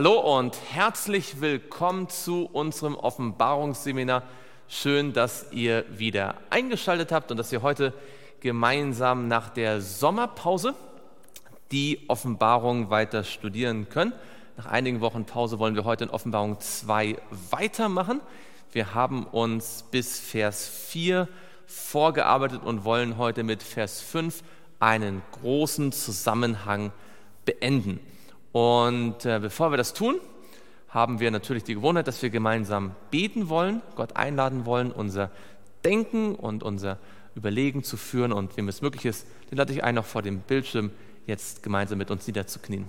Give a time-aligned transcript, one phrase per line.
[0.00, 4.22] Hallo und herzlich willkommen zu unserem Offenbarungsseminar.
[4.68, 7.92] Schön, dass ihr wieder eingeschaltet habt und dass wir heute
[8.38, 10.76] gemeinsam nach der Sommerpause
[11.72, 14.12] die Offenbarung weiter studieren können.
[14.56, 17.16] Nach einigen Wochen Pause wollen wir heute in Offenbarung 2
[17.50, 18.20] weitermachen.
[18.70, 21.26] Wir haben uns bis Vers 4
[21.66, 24.44] vorgearbeitet und wollen heute mit Vers 5
[24.78, 26.92] einen großen Zusammenhang
[27.44, 27.98] beenden.
[28.58, 30.20] Und äh, bevor wir das tun,
[30.88, 35.30] haben wir natürlich die Gewohnheit, dass wir gemeinsam beten wollen, Gott einladen wollen, unser
[35.84, 36.98] Denken und unser
[37.36, 38.32] Überlegen zu führen.
[38.32, 40.90] Und wem es möglich ist, den lade ich ein, noch vor dem Bildschirm
[41.24, 42.88] jetzt gemeinsam mit uns niederzuknien.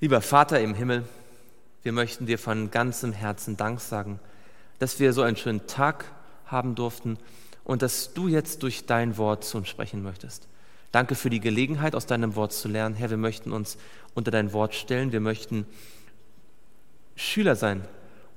[0.00, 1.04] Lieber Vater im Himmel,
[1.82, 4.20] wir möchten dir von ganzem Herzen Dank sagen
[4.78, 6.12] dass wir so einen schönen Tag
[6.46, 7.18] haben durften
[7.64, 10.48] und dass du jetzt durch dein Wort zu uns sprechen möchtest.
[10.92, 12.94] Danke für die Gelegenheit, aus deinem Wort zu lernen.
[12.94, 13.78] Herr, wir möchten uns
[14.14, 15.10] unter dein Wort stellen.
[15.10, 15.66] Wir möchten
[17.16, 17.84] Schüler sein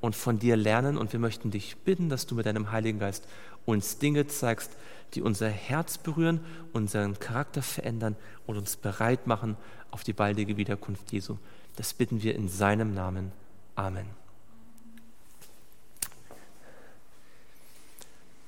[0.01, 3.27] und von dir lernen und wir möchten dich bitten, dass du mit deinem Heiligen Geist
[3.65, 4.71] uns Dinge zeigst,
[5.13, 6.39] die unser Herz berühren,
[6.73, 9.57] unseren Charakter verändern und uns bereit machen
[9.91, 11.37] auf die baldige Wiederkunft Jesu.
[11.75, 13.31] Das bitten wir in seinem Namen.
[13.75, 14.26] Amen.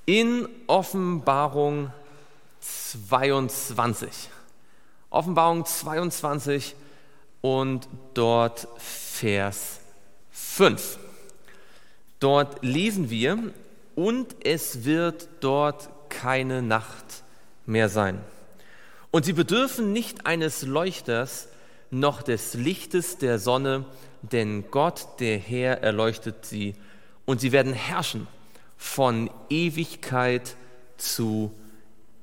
[0.10, 1.94] In Offenbarung
[2.62, 4.10] 22.
[5.12, 6.76] Offenbarung 22
[7.42, 9.82] und dort Vers
[10.32, 10.98] 5.
[12.20, 13.38] Dort lesen wir,
[13.94, 17.22] und es wird dort keine Nacht
[17.68, 18.20] mehr sein.
[19.12, 21.50] Und sie bedürfen nicht eines Leuchters
[21.92, 23.86] noch des Lichtes der Sonne,
[24.24, 26.74] denn Gott, der Herr, erleuchtet sie.
[27.28, 28.26] Und sie werden herrschen
[28.80, 30.56] von Ewigkeit
[30.98, 31.52] zu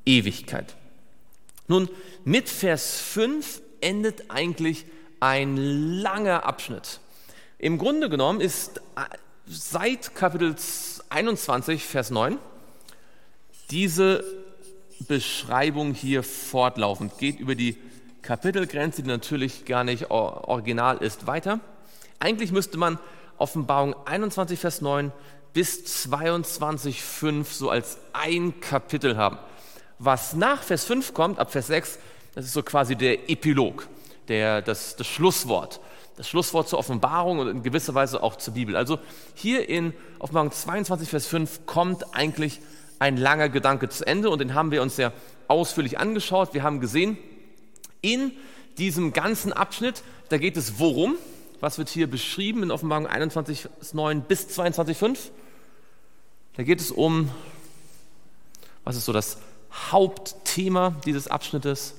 [0.06, 0.74] Ewigkeit.
[1.68, 1.88] Nun,
[2.24, 4.86] mit Vers 5 endet eigentlich
[5.20, 7.00] ein langer Abschnitt.
[7.58, 8.80] Im Grunde genommen ist
[9.46, 10.56] seit Kapitel
[11.10, 12.38] 21, Vers 9,
[13.70, 14.24] diese
[15.06, 17.76] Beschreibung hier fortlaufend, geht über die
[18.22, 21.60] Kapitelgrenze, die natürlich gar nicht original ist, weiter.
[22.18, 22.98] Eigentlich müsste man
[23.38, 25.12] Offenbarung 21, Vers 9
[25.56, 29.38] bis 22,5 so als ein Kapitel haben.
[29.98, 31.98] Was nach Vers 5 kommt, ab Vers 6,
[32.34, 33.88] das ist so quasi der Epilog,
[34.28, 35.80] der, das, das Schlusswort.
[36.18, 38.76] Das Schlusswort zur Offenbarung und in gewisser Weise auch zur Bibel.
[38.76, 38.98] Also
[39.32, 42.60] hier in Offenbarung 22, Vers 5 kommt eigentlich
[42.98, 45.14] ein langer Gedanke zu Ende und den haben wir uns sehr
[45.48, 46.52] ausführlich angeschaut.
[46.52, 47.16] Wir haben gesehen,
[48.02, 48.32] in
[48.76, 51.14] diesem ganzen Abschnitt, da geht es worum?
[51.60, 55.30] Was wird hier beschrieben in Offenbarung 21, 9 bis 22, 5?
[56.56, 57.30] Da geht es um,
[58.84, 59.38] was ist so das
[59.90, 61.94] Hauptthema dieses Abschnittes?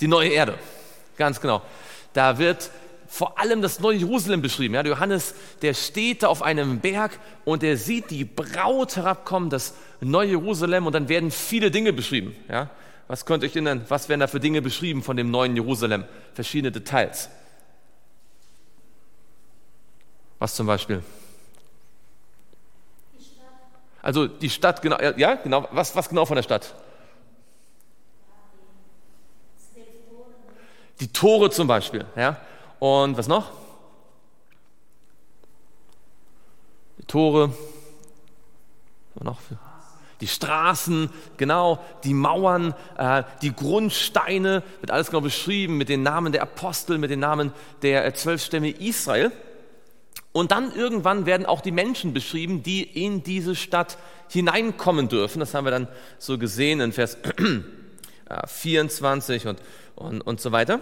[0.00, 0.58] Die neue Erde,
[1.16, 1.62] ganz genau.
[2.12, 2.70] Da wird
[3.08, 4.74] vor allem das neue Jerusalem beschrieben.
[4.74, 9.74] Ja, Johannes, der steht da auf einem Berg und der sieht die Braut herabkommen, das
[10.00, 12.36] neue Jerusalem, und dann werden viele Dinge beschrieben.
[12.48, 12.68] Ja,
[13.08, 13.86] was könnt ihr euch erinnern?
[13.88, 16.04] Was werden da für Dinge beschrieben von dem neuen Jerusalem?
[16.34, 17.30] Verschiedene Details.
[20.38, 21.02] Was zum Beispiel?
[24.02, 26.74] Also die Stadt, genau, ja, genau, was, was genau von der Stadt?
[31.00, 32.36] Die Tore zum Beispiel, ja.
[32.78, 33.52] Und was noch?
[36.98, 37.52] Die Tore,
[39.20, 39.38] noch?
[40.20, 46.32] Die Straßen, genau, die Mauern, äh, die Grundsteine, wird alles genau beschrieben mit den Namen
[46.32, 47.52] der Apostel, mit den Namen
[47.82, 49.30] der äh, zwölf Stämme Israel.
[50.32, 53.98] Und dann irgendwann werden auch die Menschen beschrieben, die in diese Stadt
[54.28, 55.40] hineinkommen dürfen.
[55.40, 55.88] Das haben wir dann
[56.18, 57.16] so gesehen in Vers
[58.46, 59.58] 24 und,
[59.96, 60.80] und, und so weiter.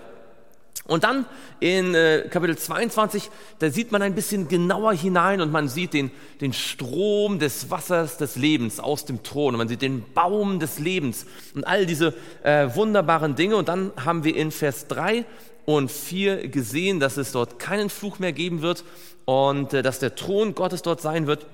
[0.84, 1.26] Und dann
[1.58, 6.12] in äh, Kapitel 22, da sieht man ein bisschen genauer hinein und man sieht den,
[6.40, 10.78] den Strom des Wassers des Lebens aus dem Thron und man sieht den Baum des
[10.78, 12.14] Lebens und all diese
[12.44, 13.56] äh, wunderbaren Dinge.
[13.56, 15.24] Und dann haben wir in Vers 3
[15.66, 18.84] und 4 gesehen, dass es dort keinen Fluch mehr geben wird
[19.26, 21.46] und äh, dass der Thron Gottes dort sein wird.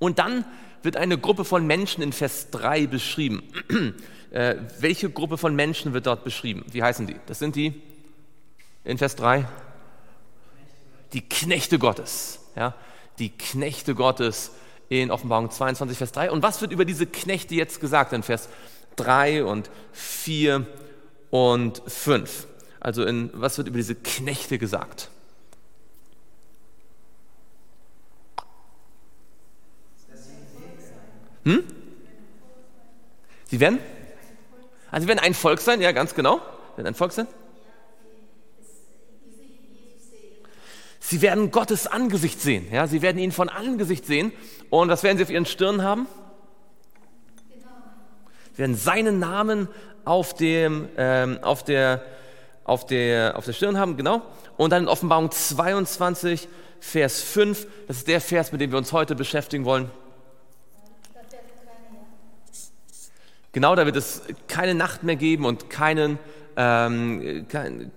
[0.00, 0.44] Und dann
[0.82, 3.42] wird eine Gruppe von Menschen in Vers 3 beschrieben.
[4.30, 6.64] äh, welche Gruppe von Menschen wird dort beschrieben?
[6.72, 7.16] Wie heißen die?
[7.26, 7.80] Das sind die
[8.84, 9.46] in Vers 3?
[11.12, 12.40] Die Knechte Gottes.
[12.56, 12.74] Ja?
[13.18, 14.50] Die Knechte Gottes
[14.88, 16.30] in Offenbarung 22, Vers 3.
[16.30, 18.48] Und was wird über diese Knechte jetzt gesagt in Vers
[18.96, 20.66] 3 und 4
[21.30, 22.46] und 5?
[22.84, 25.08] Also in, was wird über diese Knechte gesagt?
[31.44, 31.64] Hm?
[33.46, 33.78] Sie werden?
[34.90, 36.42] Also sie werden ein Volk sein, ja, ganz genau.
[36.72, 37.26] Sie werden ein Volk sein.
[41.00, 42.70] Sie werden Gottes Angesicht sehen.
[42.70, 44.30] Ja, sie werden ihn von Angesicht sehen.
[44.68, 46.06] Und was werden sie auf ihren Stirn haben?
[48.52, 49.68] Sie werden seinen Namen
[50.04, 52.04] auf, dem, ähm, auf, der,
[52.64, 54.22] auf, der, auf der Stirn haben, genau.
[54.56, 56.48] Und dann in Offenbarung 22,
[56.80, 59.90] Vers 5, das ist der Vers, mit dem wir uns heute beschäftigen wollen.
[63.52, 66.18] Genau, da wird es keine Nacht mehr geben und keinen,
[66.56, 67.92] ähm, kein,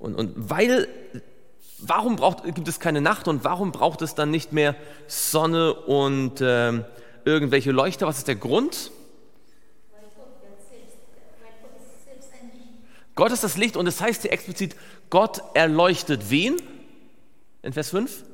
[0.00, 0.88] und, und weil,
[1.78, 4.74] warum braucht, gibt es keine Nacht und warum braucht es dann nicht mehr
[5.06, 6.84] Sonne und ähm,
[7.24, 8.08] irgendwelche Leuchter?
[8.08, 8.90] Was ist der Grund?
[13.14, 14.74] Gott ist das Licht und es heißt hier explizit,
[15.10, 16.56] Gott erleuchtet wen?
[17.62, 18.24] In Vers 5?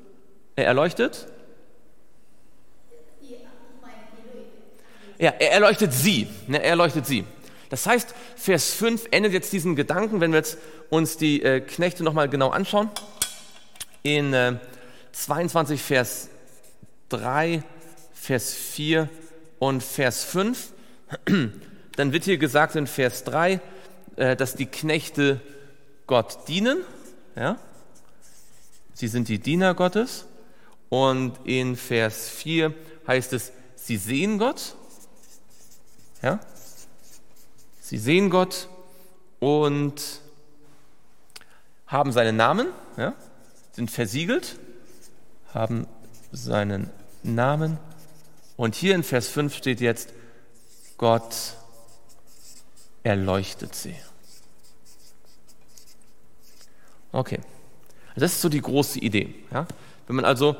[0.56, 1.26] Er erleuchtet?
[5.18, 6.28] Ja, er erleuchtet sie.
[6.46, 7.24] Ne, er erleuchtet sie.
[7.68, 10.56] Das heißt, Vers 5 endet jetzt diesen Gedanken, wenn wir jetzt
[10.88, 12.90] uns die äh, Knechte nochmal genau anschauen.
[14.02, 14.56] In äh,
[15.12, 16.30] 22 Vers
[17.10, 17.62] 3,
[18.14, 19.10] Vers 4
[19.58, 20.72] und Vers 5.
[21.96, 23.58] Dann wird hier gesagt in Vers 3, äh,
[24.20, 25.40] dass die Knechte
[26.06, 26.82] Gott dienen.
[27.36, 27.58] Ja?
[28.92, 30.26] Sie sind die Diener Gottes.
[30.90, 32.74] Und in Vers 4
[33.06, 34.74] heißt es, sie sehen Gott.
[36.20, 36.38] Ja?
[37.80, 38.68] Sie sehen Gott
[39.38, 40.20] und
[41.86, 42.66] haben seinen Namen,
[42.98, 43.14] ja?
[43.72, 44.58] sind versiegelt,
[45.54, 45.86] haben
[46.30, 46.90] seinen
[47.22, 47.78] Namen.
[48.56, 50.10] Und hier in Vers 5 steht jetzt,
[50.98, 51.54] Gott
[53.02, 53.96] erleuchtet sie.
[57.12, 57.40] Okay,
[58.16, 59.34] das ist so die große Idee.
[59.52, 59.66] Ja?
[60.06, 60.56] Wenn man also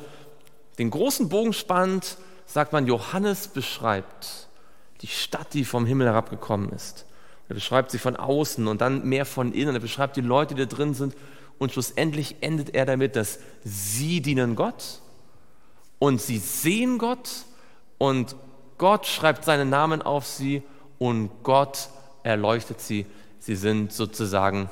[0.79, 2.17] den großen Bogen spannt,
[2.47, 4.49] sagt man, Johannes beschreibt
[5.03, 7.07] die Stadt, die vom Himmel herabgekommen ist.
[7.49, 9.75] Er beschreibt sie von außen und dann mehr von innen.
[9.75, 11.17] Er beschreibt die Leute, die da drin sind.
[11.59, 15.01] Und schlussendlich endet er damit, dass sie dienen Gott
[15.99, 17.29] und sie sehen Gott
[17.99, 18.35] und
[18.79, 20.63] Gott schreibt seinen Namen auf sie
[20.99, 21.91] und Gott
[22.23, 23.05] erleuchtet sie.
[23.39, 24.71] Sie sind sozusagen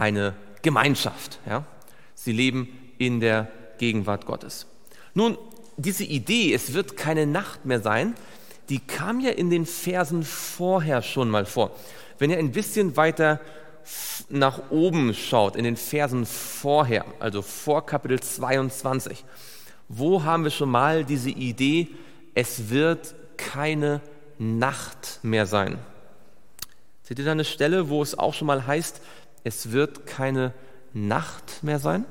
[0.00, 1.38] eine Gemeinschaft.
[1.46, 1.64] Ja?
[2.14, 2.68] Sie leben
[2.98, 3.48] in der
[3.78, 4.66] Gegenwart Gottes.
[5.14, 5.38] Nun,
[5.76, 8.14] diese Idee, es wird keine Nacht mehr sein,
[8.68, 11.72] die kam ja in den Versen vorher schon mal vor.
[12.18, 13.40] Wenn ihr ein bisschen weiter
[14.28, 19.24] nach oben schaut, in den Versen vorher, also vor Kapitel 22,
[19.88, 21.88] wo haben wir schon mal diese Idee,
[22.34, 24.00] es wird keine
[24.38, 25.78] Nacht mehr sein?
[27.02, 29.00] Seht ihr da eine Stelle, wo es auch schon mal heißt,
[29.44, 30.52] es wird keine
[30.92, 32.04] Nacht mehr sein?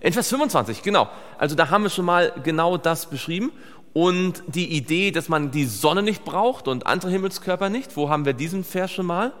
[0.00, 1.08] In Vers 25, genau.
[1.38, 3.52] Also da haben wir schon mal genau das beschrieben.
[3.92, 8.24] Und die Idee, dass man die Sonne nicht braucht und andere Himmelskörper nicht, wo haben
[8.24, 9.32] wir diesen Vers schon mal?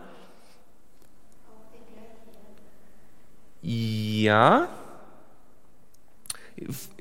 [3.62, 4.68] Ja.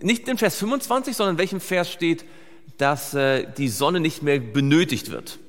[0.01, 2.25] Nicht in Vers 25, sondern in welchem Vers steht,
[2.77, 5.39] dass äh, die Sonne nicht mehr benötigt wird?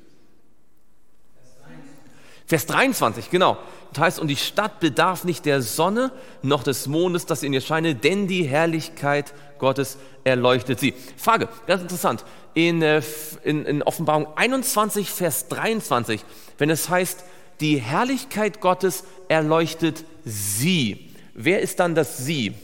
[2.49, 3.59] Vers 23, genau.
[3.93, 7.61] Das heißt, und die Stadt bedarf nicht der Sonne noch des Mondes, dass in ihr
[7.61, 10.95] scheine, denn die Herrlichkeit Gottes erleuchtet sie.
[11.19, 12.25] Frage, ganz interessant.
[12.55, 13.03] In, äh,
[13.45, 16.25] in, in Offenbarung 21, Vers 23,
[16.57, 17.23] wenn es heißt,
[17.61, 21.11] die Herrlichkeit Gottes erleuchtet sie.
[21.35, 22.55] Wer ist dann das Sie?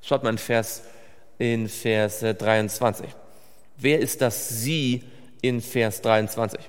[0.00, 0.82] Schaut mal in Vers,
[1.38, 3.06] in Vers 23.
[3.06, 3.10] Äh,
[3.76, 5.04] Wer ist das Sie
[5.42, 6.60] in Vers 23?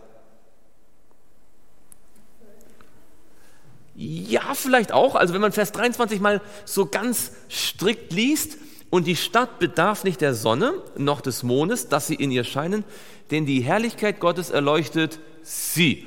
[3.95, 5.15] Ja, vielleicht auch.
[5.15, 8.57] Also wenn man Vers 23 mal so ganz strikt liest,
[8.93, 12.83] und die Stadt bedarf nicht der Sonne noch des Mondes, dass sie in ihr scheinen,
[13.31, 16.05] denn die Herrlichkeit Gottes erleuchtet sie.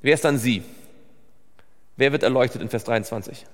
[0.00, 0.62] Wer ist dann sie?
[1.98, 3.44] Wer wird erleuchtet in Vers 23?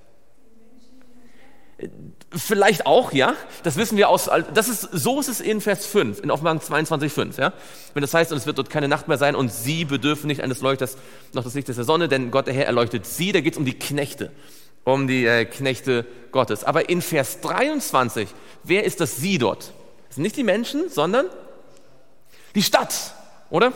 [2.33, 3.35] Vielleicht auch, ja.
[3.63, 7.11] Das wissen wir aus, das ist, so ist es in Vers 5, in Offenbarung 22,
[7.11, 7.51] 5, ja.
[7.93, 10.41] Wenn das heißt, und es wird dort keine Nacht mehr sein und sie bedürfen nicht
[10.41, 10.97] eines Leuchters
[11.33, 13.65] noch des Lichtes der Sonne, denn Gott der Herr erleuchtet sie, da geht es um
[13.65, 14.31] die Knechte,
[14.85, 16.63] um die äh, Knechte Gottes.
[16.63, 18.29] Aber in Vers 23,
[18.63, 19.73] wer ist das sie dort?
[20.07, 21.25] Das sind nicht die Menschen, sondern
[22.55, 23.13] die Stadt,
[23.49, 23.73] oder?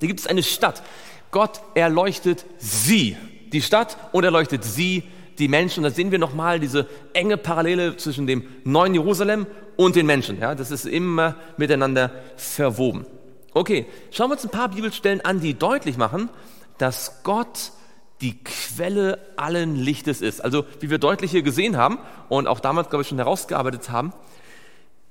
[0.00, 0.82] Da gibt es eine Stadt.
[1.30, 3.16] Gott erleuchtet sie,
[3.50, 5.04] die Stadt, und erleuchtet sie,
[5.38, 5.82] die Menschen.
[5.82, 9.46] Da sehen wir nochmal diese enge Parallele zwischen dem neuen Jerusalem
[9.76, 10.38] und den Menschen.
[10.40, 13.06] Ja, das ist immer miteinander verwoben.
[13.54, 16.30] Okay, schauen wir uns ein paar Bibelstellen an, die deutlich machen,
[16.78, 17.72] dass Gott
[18.20, 20.42] die Quelle allen Lichtes ist.
[20.42, 21.98] Also wie wir deutlich hier gesehen haben
[22.28, 24.12] und auch damals, glaube ich, schon herausgearbeitet haben,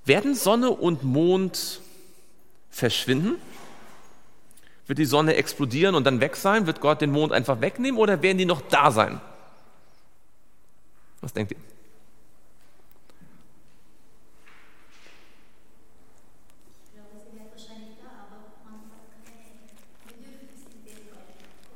[0.06, 1.80] Werden Sonne und Mond
[2.70, 3.36] verschwinden?
[4.88, 6.66] Wird die Sonne explodieren und dann weg sein?
[6.66, 9.22] Wird Gott den Mond einfach wegnehmen oder werden die noch da sein?
[11.22, 11.58] Was denkt ihr?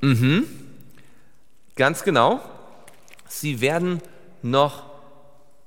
[0.02, 0.46] Mhm.
[1.76, 2.40] Ganz genau.
[3.28, 4.02] Sie werden
[4.44, 4.84] noch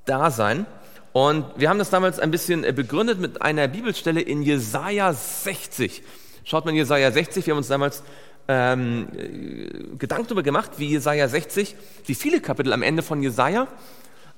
[0.05, 0.67] da sein.
[1.13, 6.03] Und wir haben das damals ein bisschen äh, begründet mit einer Bibelstelle in Jesaja 60.
[6.45, 8.03] Schaut mal in Jesaja 60, wir haben uns damals
[8.49, 11.76] ähm, äh, Gedanken darüber gemacht, wie Jesaja 60,
[12.07, 13.69] wie viele Kapitel am Ende von Jesaja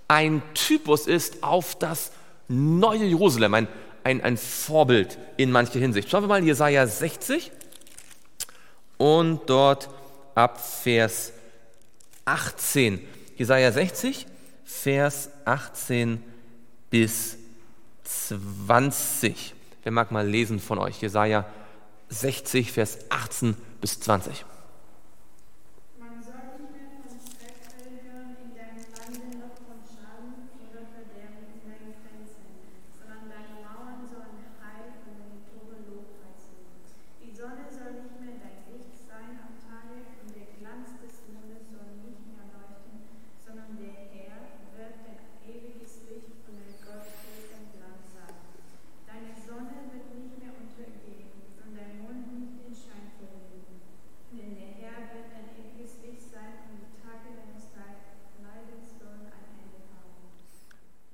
[0.08, 2.10] ein Typus ist auf das
[2.48, 3.68] neue Jerusalem, ein,
[4.02, 6.10] ein, ein Vorbild in mancher Hinsicht.
[6.10, 7.52] Schauen wir mal Jesaja 60
[8.98, 9.88] und dort
[10.34, 11.32] ab Vers
[12.24, 13.00] 18.
[13.36, 14.26] Jesaja 60,
[14.64, 16.20] Vers 18
[16.90, 17.38] bis
[18.02, 19.54] 20.
[19.84, 21.00] Wer mag mal lesen von euch?
[21.00, 21.59] Jesaja 60,
[22.72, 24.44] Vers 18 bis 20.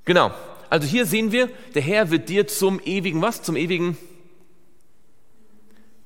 [0.06, 0.32] Genau.
[0.70, 3.42] Also hier sehen wir, der Herr wird dir zum ewigen was?
[3.42, 3.98] Zum ewigen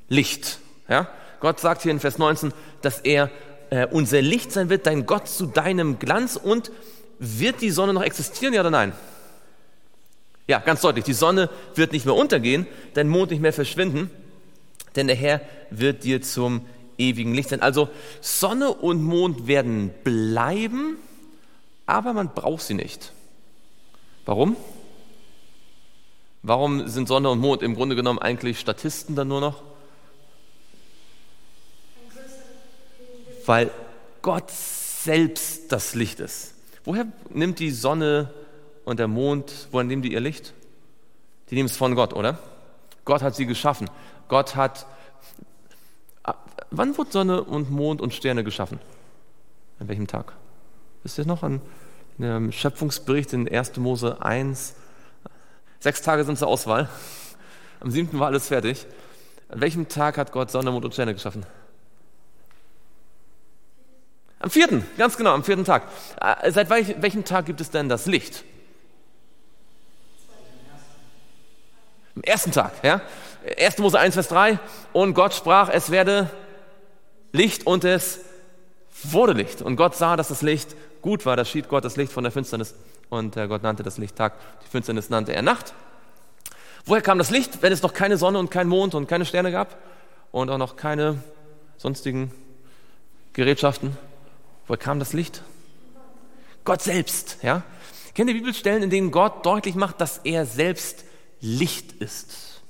[0.08, 0.58] Licht.
[0.88, 1.08] Ja?
[1.38, 2.52] Gott sagt hier in Vers 19,
[2.82, 3.30] dass er
[3.70, 6.72] äh, unser Licht sein wird, dein Gott zu deinem Glanz und
[7.18, 8.92] wird die Sonne noch existieren, ja oder nein?
[10.46, 11.04] Ja, ganz deutlich.
[11.04, 14.10] Die Sonne wird nicht mehr untergehen, dein Mond nicht mehr verschwinden,
[14.96, 15.40] denn der Herr
[15.70, 16.66] wird dir zum
[16.98, 17.62] ewigen Licht sein.
[17.62, 17.88] Also
[18.20, 20.96] Sonne und Mond werden bleiben,
[21.86, 23.12] aber man braucht sie nicht.
[24.24, 24.56] Warum?
[26.42, 29.62] Warum sind Sonne und Mond im Grunde genommen eigentlich Statisten dann nur noch?
[33.46, 33.70] Weil
[34.22, 36.54] Gott selbst das Licht ist.
[36.84, 38.32] Woher nimmt die Sonne
[38.84, 40.54] und der Mond, woher nehmen die ihr Licht?
[41.50, 42.38] Die nehmen es von Gott, oder?
[43.04, 43.90] Gott hat sie geschaffen.
[44.28, 44.86] Gott hat.
[46.70, 48.78] Wann wurde Sonne und Mond und Sterne geschaffen?
[49.80, 50.32] An welchem Tag?
[51.02, 51.42] Wisst ihr noch?
[51.42, 51.60] An
[52.22, 53.76] im Schöpfungsbericht in 1.
[53.76, 54.74] Mose 1.
[55.78, 56.88] Sechs Tage sind zur Auswahl.
[57.80, 58.86] Am siebten war alles fertig.
[59.48, 61.44] An welchem Tag hat Gott Sonne, Mond und Sterne geschaffen?
[64.38, 65.84] Am vierten, ganz genau, am vierten Tag.
[66.20, 68.44] Äh, seit welchem Tag gibt es denn das Licht?
[72.16, 73.00] Am ersten Tag, ja?
[73.58, 73.78] 1.
[73.78, 74.58] Mose 1, Vers 3.
[74.92, 76.30] Und Gott sprach, es werde
[77.32, 78.20] Licht und es
[79.02, 79.62] wurde Licht.
[79.62, 82.32] Und Gott sah, dass das Licht gut war, da schied Gott das Licht von der
[82.32, 82.74] Finsternis
[83.08, 85.74] und äh, Gott nannte das Licht Tag, die Finsternis nannte er Nacht.
[86.84, 89.52] Woher kam das Licht, wenn es noch keine Sonne und kein Mond und keine Sterne
[89.52, 89.76] gab
[90.32, 91.22] und auch noch keine
[91.76, 92.32] sonstigen
[93.32, 93.96] Gerätschaften?
[94.66, 95.42] Woher kam das Licht?
[96.64, 97.62] Gott selbst, ja?
[98.14, 101.04] Kennt ihr Bibelstellen, in denen Gott deutlich macht, dass er selbst
[101.40, 102.62] Licht ist?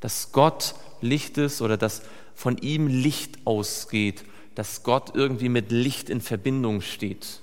[0.00, 2.02] Dass Gott Licht ist oder dass
[2.34, 4.24] von ihm Licht ausgeht
[4.54, 7.40] dass Gott irgendwie mit Licht in Verbindung steht.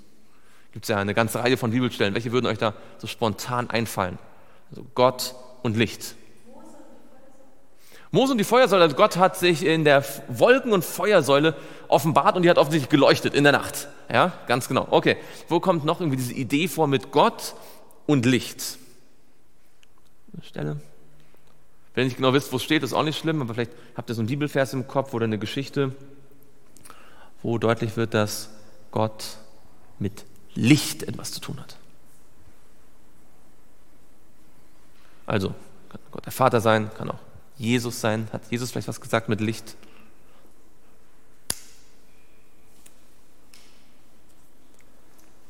[0.71, 2.13] Gibt es ja eine ganze Reihe von Bibelstellen.
[2.13, 4.17] Welche würden euch da so spontan einfallen?
[4.69, 6.15] Also Gott und Licht.
[8.11, 11.55] Mose und die Feuersäule, also Gott hat sich in der Wolken- und Feuersäule
[11.87, 13.87] offenbart und die hat offensichtlich geleuchtet in der Nacht.
[14.11, 14.87] Ja, ganz genau.
[14.91, 15.15] Okay,
[15.47, 17.55] wo kommt noch irgendwie diese Idee vor mit Gott
[18.07, 18.77] und Licht?
[20.41, 20.77] Stelle.
[21.93, 24.09] Wenn ihr nicht genau wisst, wo es steht, ist auch nicht schlimm, aber vielleicht habt
[24.09, 25.93] ihr so einen Bibelvers im Kopf oder eine Geschichte
[27.43, 28.49] wo deutlich wird, dass
[28.91, 29.37] Gott
[29.99, 31.77] mit Licht etwas zu tun hat.
[35.25, 35.49] Also,
[35.89, 37.19] kann Gott der Vater sein, kann auch
[37.57, 38.27] Jesus sein.
[38.33, 39.75] Hat Jesus vielleicht was gesagt mit Licht?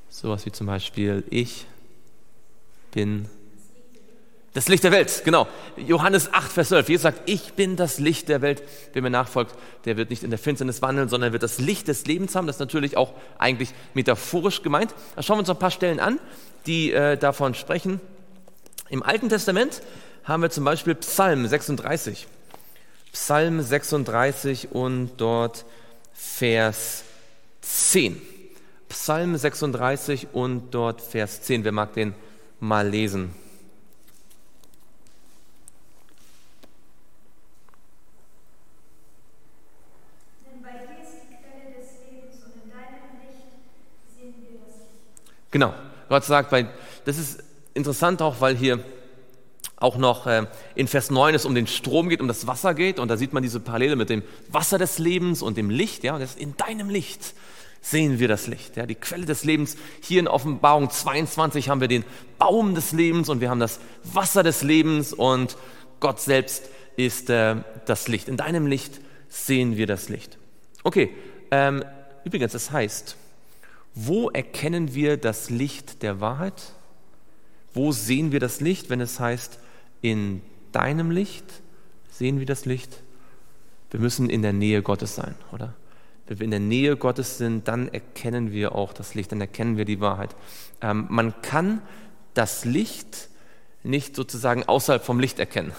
[0.10, 1.66] Sowas wie zum Beispiel, ich
[2.92, 3.28] bin
[4.54, 5.48] das Licht der Welt, genau.
[5.78, 6.90] Johannes 8, Vers 12.
[6.90, 8.62] Jesus sagt, ich bin das Licht der Welt.
[8.92, 9.56] Wer mir nachfolgt,
[9.86, 12.48] der wird nicht in der Finsternis wandeln, sondern wird das Licht des Lebens haben.
[12.48, 14.94] Das ist natürlich auch eigentlich metaphorisch gemeint.
[15.16, 16.20] Da schauen wir uns noch ein paar Stellen an,
[16.66, 18.02] die äh, davon sprechen.
[18.90, 19.82] Im Alten Testament
[20.26, 22.28] haben wir zum Beispiel Psalm 36.
[23.14, 25.64] Psalm 36 und dort
[26.14, 27.04] Vers
[27.62, 28.22] 10.
[28.90, 31.64] Psalm 36 und dort Vers 10.
[31.64, 32.14] Wer mag den
[32.60, 33.34] mal lesen?
[45.52, 45.74] Genau.
[46.10, 46.70] Gott sagt, weil
[47.06, 47.44] das ist
[47.74, 48.84] interessant auch, weil hier
[49.78, 53.00] auch noch äh, in Vers 9 es um den Strom geht, um das Wasser geht.
[53.00, 56.04] Und da sieht man diese Parallele mit dem Wasser des Lebens und dem Licht.
[56.04, 57.34] Ja, und das in deinem Licht
[57.82, 59.76] sehen wir das Licht, ja, die Quelle des Lebens.
[60.02, 62.06] Hier in Offenbarung 22 haben wir den
[62.38, 65.58] Baum des Lebens und wir haben das Wasser des Lebens und
[66.00, 67.56] Gott selbst ist äh,
[67.86, 68.28] das Licht.
[68.28, 70.38] In deinem Licht sehen wir das Licht.
[70.84, 71.10] Okay,
[71.50, 71.84] ähm,
[72.24, 73.18] übrigens, das heißt,
[73.94, 76.74] wo erkennen wir das Licht der Wahrheit?
[77.74, 79.60] Wo sehen wir das Licht, wenn es heißt,
[80.02, 81.46] in deinem Licht
[82.10, 83.02] sehen wir das Licht?
[83.90, 85.74] Wir müssen in der Nähe Gottes sein, oder?
[86.28, 89.76] Wenn wir in der Nähe Gottes sind, dann erkennen wir auch das Licht, dann erkennen
[89.76, 90.36] wir die Wahrheit.
[90.82, 91.82] Ähm, man kann
[92.34, 93.30] das Licht
[93.84, 95.74] nicht sozusagen außerhalb vom Licht erkennen.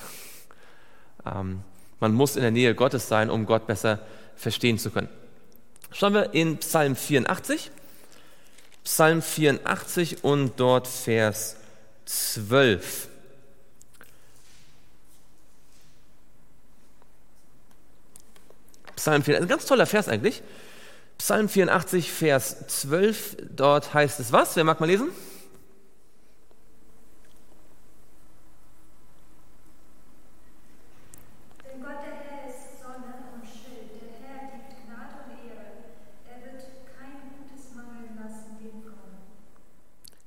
[1.24, 1.60] Ähm,
[2.00, 4.00] man muss in der Nähe Gottes sein, um Gott besser
[4.36, 5.08] verstehen zu können.
[5.92, 7.70] Schauen wir in Psalm 84.
[8.84, 11.56] Psalm 84 und dort Vers
[12.06, 13.08] 12.
[18.96, 20.42] Psalm 84, ein ganz toller Vers eigentlich.
[21.18, 24.56] Psalm 84, Vers 12, dort heißt es was?
[24.56, 25.08] Wer mag mal lesen?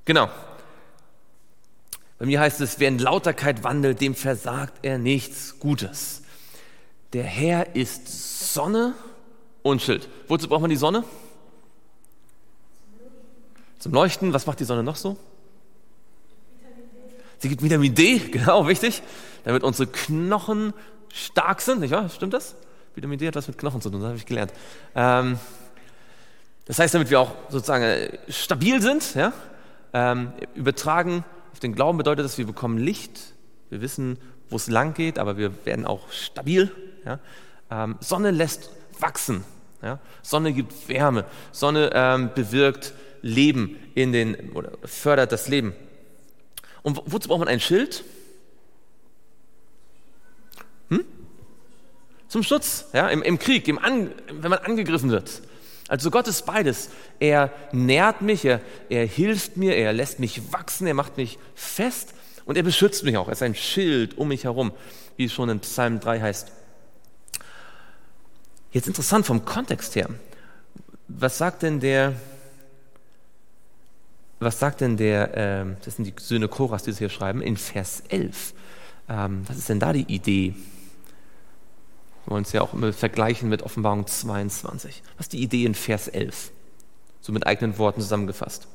[0.06, 0.30] Genau.
[2.18, 6.22] Bei mir heißt es, wer in Lauterkeit wandelt, dem versagt er nichts Gutes.
[7.12, 8.94] Der Herr ist Sonne
[9.62, 10.08] und Schild.
[10.28, 11.04] Wozu braucht man die Sonne?
[13.78, 14.32] Zum Leuchten.
[14.32, 15.18] Was macht die Sonne noch so?
[17.38, 19.02] Sie gibt Vitamin D, genau, wichtig,
[19.44, 20.72] damit unsere Knochen
[21.12, 22.08] stark sind, nicht wahr?
[22.08, 22.54] Stimmt das?
[22.94, 24.52] Vitamin D hat was mit Knochen zu tun, das habe ich gelernt.
[24.94, 25.38] Ähm,
[26.64, 29.32] das heißt, damit wir auch sozusagen äh, stabil sind, ja?
[29.92, 31.24] Ähm, übertragen
[31.56, 33.32] auf den Glauben bedeutet das, wir bekommen Licht,
[33.70, 34.18] wir wissen,
[34.50, 36.70] wo es lang geht, aber wir werden auch stabil.
[37.06, 37.18] Ja?
[37.70, 38.68] Ähm, Sonne lässt
[39.00, 39.42] wachsen.
[39.80, 39.98] Ja?
[40.20, 41.24] Sonne gibt Wärme.
[41.52, 45.72] Sonne ähm, bewirkt Leben in den, oder fördert das Leben.
[46.82, 48.04] Und wozu braucht man ein Schild?
[50.90, 51.06] Hm?
[52.28, 53.08] Zum Schutz, ja?
[53.08, 55.40] Im, im Krieg, im An, wenn man angegriffen wird.
[55.88, 56.90] Also Gott ist beides.
[57.20, 62.14] Er nährt mich, er, er hilft mir, er lässt mich wachsen, er macht mich fest
[62.44, 63.28] und er beschützt mich auch.
[63.28, 64.72] Er ist ein Schild um mich herum,
[65.16, 66.50] wie es schon in Psalm 3 heißt.
[68.72, 70.08] Jetzt interessant vom Kontext her.
[71.08, 72.14] Was sagt denn der,
[74.40, 77.56] was sagt denn der, äh, das sind die Söhne Koras, die es hier schreiben, in
[77.56, 78.54] Vers 11.
[79.08, 80.54] Ähm, was ist denn da die Idee?
[82.26, 85.02] Wir wollen es ja auch immer vergleichen mit Offenbarung 22.
[85.16, 86.50] Was ist die Idee in Vers 11?
[87.20, 88.66] So mit eigenen Worten zusammengefasst.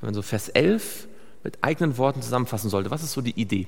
[0.00, 1.08] Wenn man so Vers 11
[1.42, 3.66] mit eigenen Worten zusammenfassen sollte, was ist so die Idee?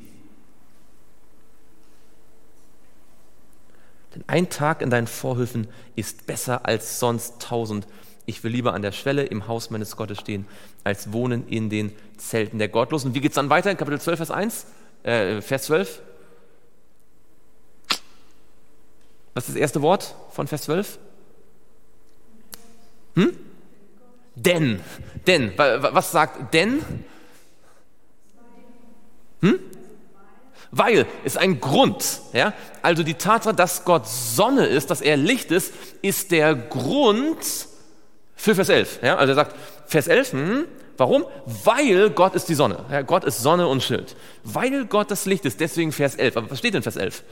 [4.14, 7.88] Denn ein Tag in deinen Vorhöfen ist besser als sonst tausend.
[8.30, 10.46] Ich will lieber an der Schwelle im Haus meines Gottes stehen,
[10.84, 13.12] als wohnen in den Zelten der Gottlosen.
[13.12, 14.66] Wie geht es dann weiter in Kapitel 12, Vers 1?
[15.02, 16.00] Äh, Vers 12?
[19.34, 21.00] Was ist das erste Wort von Vers 12?
[23.16, 23.36] Hm?
[24.36, 24.78] Denn.
[25.26, 25.52] Denn.
[25.56, 26.84] Was sagt denn?
[29.40, 29.58] Hm?
[30.70, 32.20] Weil ist ein Grund.
[32.32, 32.52] Ja?
[32.80, 37.68] Also die Tatsache, dass Gott Sonne ist, dass er Licht ist, ist der Grund
[38.40, 39.00] für Vers 11.
[39.02, 39.16] Ja?
[39.16, 39.54] Also er sagt,
[39.86, 40.64] Vers 11, hm,
[40.96, 41.26] warum?
[41.44, 42.86] Weil Gott ist die Sonne.
[42.90, 43.02] Ja?
[43.02, 44.16] Gott ist Sonne und Schild.
[44.44, 46.38] Weil Gott das Licht ist, deswegen Vers 11.
[46.38, 47.22] Aber was steht in Vers 11?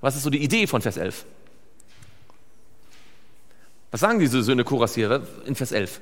[0.00, 1.24] Was ist so die Idee von Vers 11?
[3.90, 6.00] Was sagen diese Söhne Koras hier in Vers 11?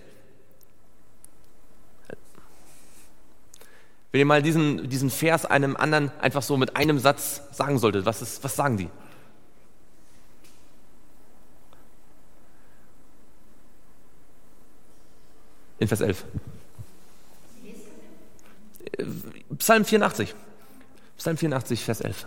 [4.13, 8.05] Wenn ihr mal diesen, diesen Vers einem anderen einfach so mit einem Satz sagen solltet,
[8.05, 8.91] was, ist, was sagen die?
[15.81, 16.25] In Vers 11.
[19.57, 20.35] Psalm 84.
[21.17, 22.27] Psalm 84, Vers 11.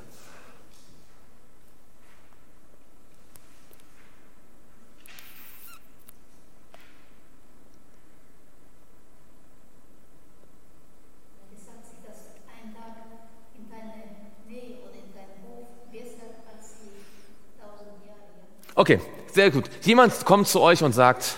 [18.76, 19.00] Okay,
[19.32, 19.70] sehr gut.
[19.84, 21.36] Jemand kommt zu euch und sagt,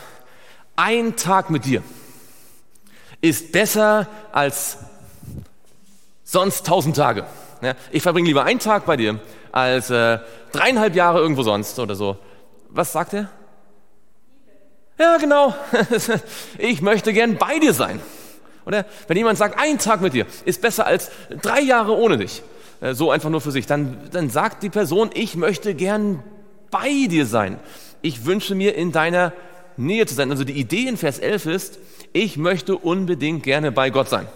[0.77, 1.83] ein Tag mit dir
[3.29, 4.77] ist besser als
[6.23, 7.25] sonst tausend Tage.
[7.61, 9.19] Ja, ich verbringe lieber einen Tag bei dir
[9.51, 10.19] als äh,
[10.51, 12.17] dreieinhalb Jahre irgendwo sonst oder so.
[12.69, 13.29] was sagt er?
[14.97, 15.53] Ja, genau.
[16.57, 17.99] Ich möchte gern bei dir sein.
[18.65, 21.11] Oder wenn jemand sagt, ein Tag mit dir ist besser als
[21.41, 22.43] drei Jahre ohne dich,
[22.81, 26.23] äh, so einfach nur für sich, dann, dann sagt die Person, ich möchte gern
[26.71, 27.59] bei dir sein.
[28.01, 29.33] Ich wünsche mir in deiner
[29.77, 30.31] Nähe zu sein.
[30.31, 31.79] Also die Idee in Vers 11 ist,
[32.15, 34.27] ich möchte unbedingt gerne bei Gott sein.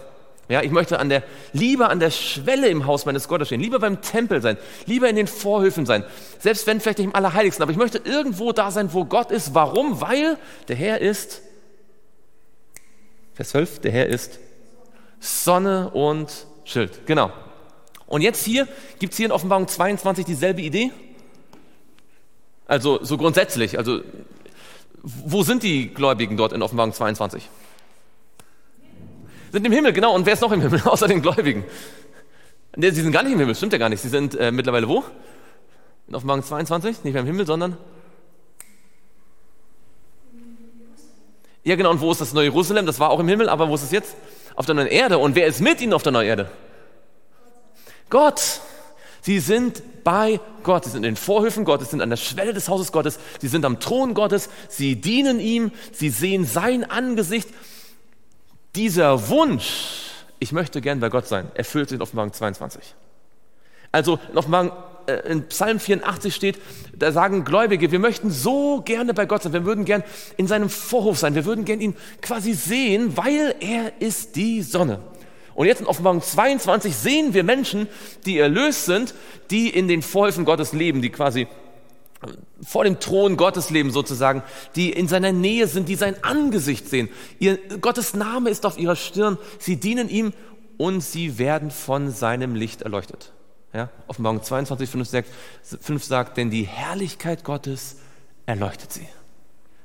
[0.50, 1.22] Ja, ich möchte an der,
[1.54, 5.16] lieber an der Schwelle im Haus meines Gottes stehen, lieber beim Tempel sein, lieber in
[5.16, 6.04] den Vorhöfen sein,
[6.40, 9.54] selbst wenn vielleicht nicht im Allerheiligsten, aber ich möchte irgendwo da sein, wo Gott ist.
[9.54, 10.02] Warum?
[10.02, 10.36] Weil
[10.68, 11.40] der Herr ist,
[13.32, 14.38] Vers 12, der Herr ist
[15.18, 17.06] Sonne und Schild.
[17.06, 17.32] Genau.
[18.06, 20.90] Und jetzt hier, gibt es hier in Offenbarung 22 dieselbe Idee?
[22.66, 24.00] Also so grundsätzlich, also
[25.02, 27.48] wo sind die Gläubigen dort in Offenbarung 22?
[29.52, 30.14] Sind im Himmel, genau.
[30.14, 31.64] Und wer ist noch im Himmel, außer den Gläubigen?
[32.76, 34.00] Nee, sie sind gar nicht im Himmel, stimmt ja gar nicht.
[34.00, 35.04] Sie sind äh, mittlerweile wo?
[36.06, 37.04] In Offenbarung 22?
[37.04, 37.76] Nicht mehr im Himmel, sondern?
[41.64, 41.90] Ja, genau.
[41.90, 42.86] Und wo ist das neue Jerusalem?
[42.86, 44.14] Das war auch im Himmel, aber wo ist es jetzt?
[44.54, 45.18] Auf der neuen Erde.
[45.18, 46.50] Und wer ist mit ihnen auf der neuen Erde?
[48.08, 48.60] Gott.
[49.22, 50.84] Sie sind bei Gott.
[50.84, 53.18] Sie sind in den Vorhöfen Gottes, sind an der Schwelle des Hauses Gottes.
[53.40, 54.48] Sie sind am Thron Gottes.
[54.68, 55.72] Sie dienen ihm.
[55.92, 57.48] Sie sehen sein Angesicht.
[58.76, 62.94] Dieser Wunsch, ich möchte gern bei Gott sein, erfüllt sich in Offenbarung 22.
[63.92, 64.72] Also in Offenbarung
[65.06, 66.58] äh, in Psalm 84 steht,
[66.96, 70.04] da sagen Gläubige, wir möchten so gerne bei Gott sein, wir würden gern
[70.36, 75.00] in seinem Vorhof sein, wir würden gern ihn quasi sehen, weil er ist die Sonne.
[75.54, 77.88] Und jetzt in Offenbarung 22 sehen wir Menschen,
[78.24, 79.14] die erlöst sind,
[79.50, 81.48] die in den Vorhöfen Gottes leben, die quasi
[82.62, 84.42] vor dem Thron Gottes leben sozusagen,
[84.76, 87.08] die in seiner Nähe sind, die sein Angesicht sehen.
[87.38, 89.38] Ihr, Gottes Name ist auf ihrer Stirn.
[89.58, 90.32] Sie dienen ihm
[90.76, 93.32] und sie werden von seinem Licht erleuchtet.
[93.72, 95.28] Ja, Offenbarung 22, 5 sagt,
[95.62, 97.96] 5 sagt, denn die Herrlichkeit Gottes
[98.44, 99.06] erleuchtet sie.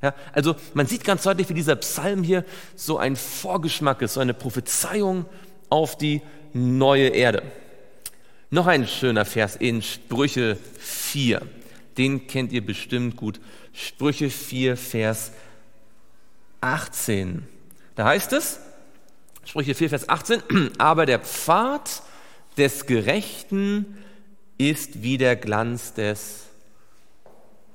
[0.02, 2.44] Ja, also man sieht ganz deutlich, wie dieser Psalm hier
[2.76, 5.26] so ein Vorgeschmack ist, so eine Prophezeiung
[5.70, 6.22] auf die
[6.54, 7.44] neue Erde.
[8.50, 11.42] Noch ein schöner Vers in Sprüche 4
[11.98, 13.40] den kennt ihr bestimmt gut.
[13.74, 15.32] Sprüche 4, Vers
[16.62, 17.48] 18.
[17.96, 18.60] Da heißt es,
[19.46, 20.44] Sprüche 4, Vers 18,
[20.78, 22.02] aber der Pfad
[22.58, 23.98] des Gerechten
[24.58, 26.46] ist wie der Glanz des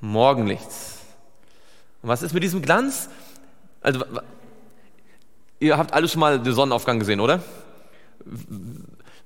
[0.00, 0.98] Morgenlichts.
[2.02, 3.08] Und was ist mit diesem Glanz?
[3.82, 4.04] Also,
[5.58, 7.42] ihr habt alle schon mal den Sonnenaufgang gesehen, oder?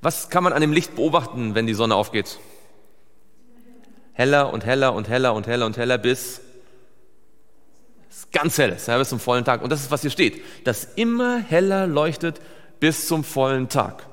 [0.00, 2.38] Was kann man an dem Licht beobachten, wenn die Sonne aufgeht?
[4.14, 6.40] Heller und heller und heller und heller und heller bis
[8.10, 9.62] es ganz hell ist, ja, bis zum vollen Tag.
[9.62, 12.40] Und das ist, was hier steht, dass immer heller leuchtet
[12.80, 14.06] bis zum vollen Tag.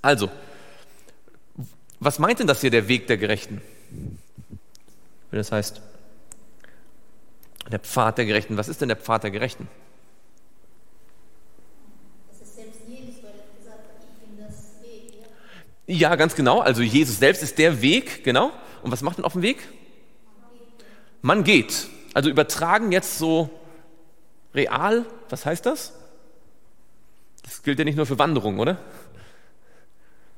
[0.00, 0.30] Also,
[2.00, 3.60] was meint denn das hier der Weg der Gerechten?
[5.30, 5.80] Wenn das heißt,
[7.70, 8.56] der Pfad der Gerechten.
[8.56, 9.68] Was ist denn der Pfad der Gerechten?
[15.86, 16.60] Ja, ganz genau.
[16.60, 18.52] Also Jesus selbst ist der Weg, genau.
[18.82, 19.58] Und was macht man auf dem Weg?
[21.20, 21.88] Man geht.
[22.14, 23.50] Also übertragen jetzt so
[24.54, 25.94] real, was heißt das?
[27.42, 28.78] Das gilt ja nicht nur für Wanderungen, oder?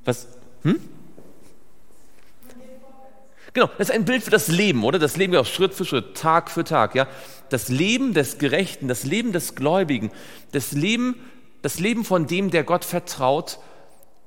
[0.05, 0.29] Was?
[0.63, 0.81] Hm?
[3.53, 4.99] Genau, das ist ein Bild für das Leben, oder?
[4.99, 7.07] Das Leben auch Schritt für Schritt, Tag für Tag, ja.
[7.51, 10.11] Das Leben des Gerechten, das Leben des Gläubigen,
[10.51, 11.15] das Leben,
[11.63, 13.59] das Leben von dem, der Gott vertraut,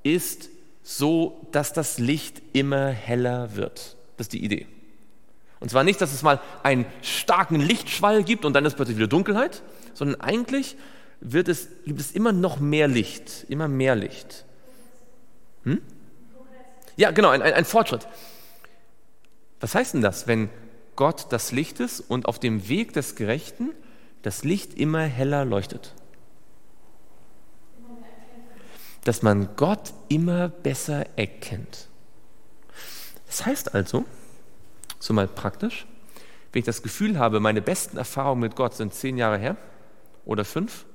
[0.03, 0.49] ist
[0.81, 3.96] so, dass das Licht immer heller wird.
[4.17, 4.67] Das ist die Idee.
[5.59, 9.07] Und zwar nicht, dass es mal einen starken Lichtschwall gibt und dann ist plötzlich wieder
[9.07, 10.75] Dunkelheit, sondern eigentlich
[11.19, 14.45] wird es, gibt es immer noch mehr Licht, immer mehr Licht.
[15.63, 15.81] Hm?
[16.95, 18.07] Ja, genau, ein, ein, ein Fortschritt.
[19.59, 20.49] Was heißt denn das, wenn
[20.95, 23.71] Gott das Licht ist und auf dem Weg des Gerechten
[24.21, 25.93] das Licht immer heller leuchtet?
[29.03, 31.87] Dass man Gott immer besser erkennt.
[33.27, 34.05] Das heißt also,
[34.99, 35.85] so mal praktisch,
[36.51, 39.57] wenn ich das Gefühl habe, meine besten Erfahrungen mit Gott sind zehn Jahre her
[40.25, 40.85] oder fünf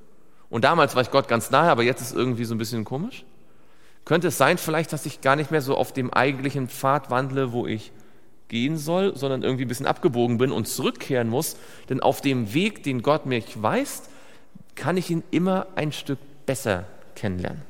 [0.49, 2.83] und damals war ich Gott ganz nahe, aber jetzt ist es irgendwie so ein bisschen
[2.83, 3.23] komisch,
[4.05, 7.53] könnte es sein vielleicht, dass ich gar nicht mehr so auf dem eigentlichen Pfad wandle,
[7.53, 7.91] wo ich
[8.49, 11.55] gehen soll, sondern irgendwie ein bisschen abgebogen bin und zurückkehren muss,
[11.89, 14.09] denn auf dem Weg, den Gott mich weist,
[14.75, 17.61] kann ich ihn immer ein Stück besser kennenlernen.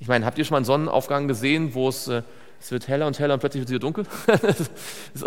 [0.00, 2.22] Ich meine, habt ihr schon mal einen Sonnenaufgang gesehen, wo es äh,
[2.60, 4.06] es wird heller und heller und plötzlich wird es wieder dunkel,
[5.14, 5.26] so,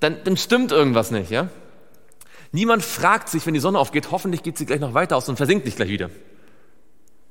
[0.00, 1.30] dann, dann stimmt irgendwas nicht.
[1.30, 1.48] Ja?
[2.52, 5.36] Niemand fragt sich, wenn die Sonne aufgeht, hoffentlich geht sie gleich noch weiter aus und
[5.36, 6.10] versinkt nicht gleich wieder.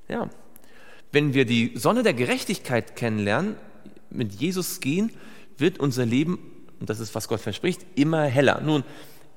[0.08, 0.30] Ja.
[1.12, 3.56] Wenn wir die Sonne der Gerechtigkeit kennenlernen,
[4.10, 5.12] mit Jesus gehen,
[5.58, 6.40] wird unser Leben
[6.80, 8.62] und das ist, was Gott verspricht, immer heller.
[8.62, 8.84] Nun,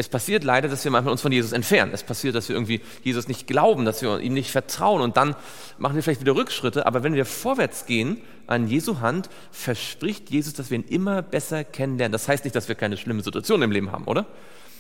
[0.01, 1.91] es passiert leider, dass wir manchmal uns von Jesus entfernen.
[1.93, 5.35] Es passiert, dass wir irgendwie Jesus nicht glauben, dass wir ihm nicht vertrauen und dann
[5.77, 6.87] machen wir vielleicht wieder Rückschritte.
[6.87, 11.65] Aber wenn wir vorwärts gehen an Jesu Hand, verspricht Jesus, dass wir ihn immer besser
[11.65, 12.13] kennenlernen.
[12.13, 14.27] Das heißt nicht, dass wir keine schlimme Situation im Leben haben, oder?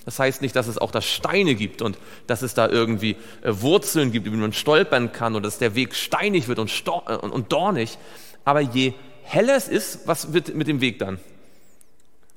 [0.04, 3.50] Das heißt nicht, dass es auch da Steine gibt und dass es da irgendwie äh,
[3.60, 6.72] Wurzeln gibt, über die man stolpern kann oder dass der Weg steinig wird und,
[7.08, 7.98] äh, und dornig.
[8.44, 11.18] Aber je heller es ist, was wird mit dem Weg dann?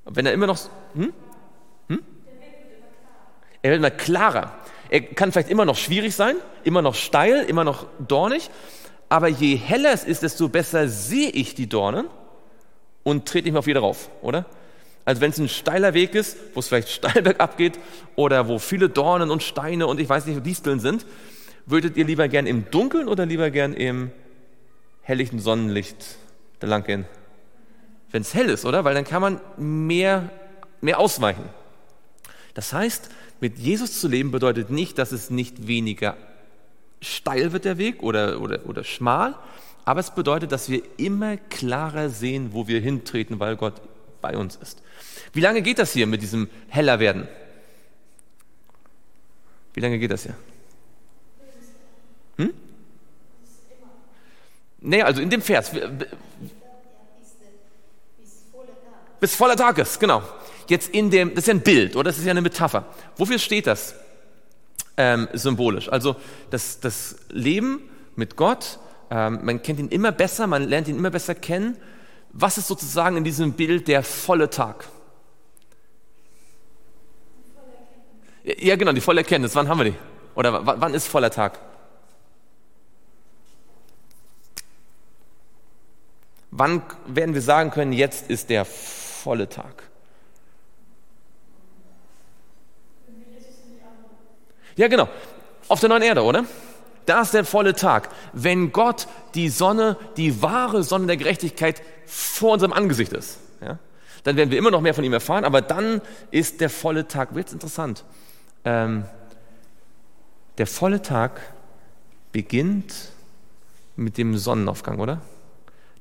[0.06, 0.58] Wenn er immer noch...
[0.96, 1.14] Hm?
[3.62, 4.54] Er wird immer klarer.
[4.90, 8.50] Er kann vielleicht immer noch schwierig sein, immer noch steil, immer noch dornig,
[9.08, 12.08] aber je heller es ist, desto besser sehe ich die Dornen
[13.04, 14.46] und trete nicht mehr auf jeder rauf, oder?
[15.06, 17.80] Also wenn es ein steiler Weg ist, wo es vielleicht steil bergab geht
[18.16, 21.06] oder wo viele Dornen und Steine und ich weiß nicht, Disteln sind,
[21.66, 24.12] würdet ihr lieber gern im Dunkeln oder lieber gern im
[25.02, 26.18] helllichen Sonnenlicht
[26.60, 27.06] da lang gehen?
[28.12, 28.84] Wenn es hell ist, oder?
[28.84, 30.30] Weil dann kann man mehr,
[30.82, 31.46] mehr ausweichen.
[32.54, 33.10] Das heißt,
[33.42, 36.16] mit Jesus zu leben bedeutet nicht, dass es nicht weniger
[37.02, 39.36] steil wird der Weg oder, oder, oder schmal,
[39.84, 43.82] aber es bedeutet, dass wir immer klarer sehen, wo wir hintreten, weil Gott
[44.22, 44.84] bei uns ist.
[45.34, 47.28] Wie lange geht das hier mit diesem heller werden?
[49.74, 50.36] Wie lange geht das hier?
[52.38, 52.54] Hm?
[54.82, 55.72] Nee, also in dem Vers.
[59.20, 60.22] Bis voller Tag ist, genau
[60.72, 62.86] jetzt in dem, das ist ja ein Bild oder das ist ja eine Metapher.
[63.18, 63.94] Wofür steht das
[64.98, 65.90] ähm, symbolisch?
[65.90, 66.16] Also
[66.50, 67.82] das, das Leben
[68.16, 68.80] mit Gott,
[69.12, 71.78] ähm, man kennt ihn immer besser, man lernt ihn immer besser kennen.
[72.32, 74.88] Was ist sozusagen in diesem Bild der volle Tag?
[78.44, 79.54] Ja, genau, die volle Erkenntnis.
[79.54, 79.96] Wann haben wir die?
[80.34, 81.60] Oder wann ist voller Tag?
[86.50, 89.91] Wann werden wir sagen können, jetzt ist der volle Tag?
[94.76, 95.08] Ja, genau.
[95.68, 96.46] Auf der neuen Erde, oder?
[97.06, 102.54] Da ist der volle Tag, wenn Gott die Sonne, die wahre Sonne der Gerechtigkeit vor
[102.54, 103.40] unserem Angesicht ist.
[103.62, 103.80] Ja?
[104.24, 107.34] Dann werden wir immer noch mehr von ihm erfahren, aber dann ist der volle Tag,
[107.34, 108.04] wird interessant.
[108.66, 109.06] Ähm,
[110.58, 111.42] der volle Tag
[112.32, 112.94] beginnt
[113.96, 115.22] mit dem Sonnenaufgang, oder?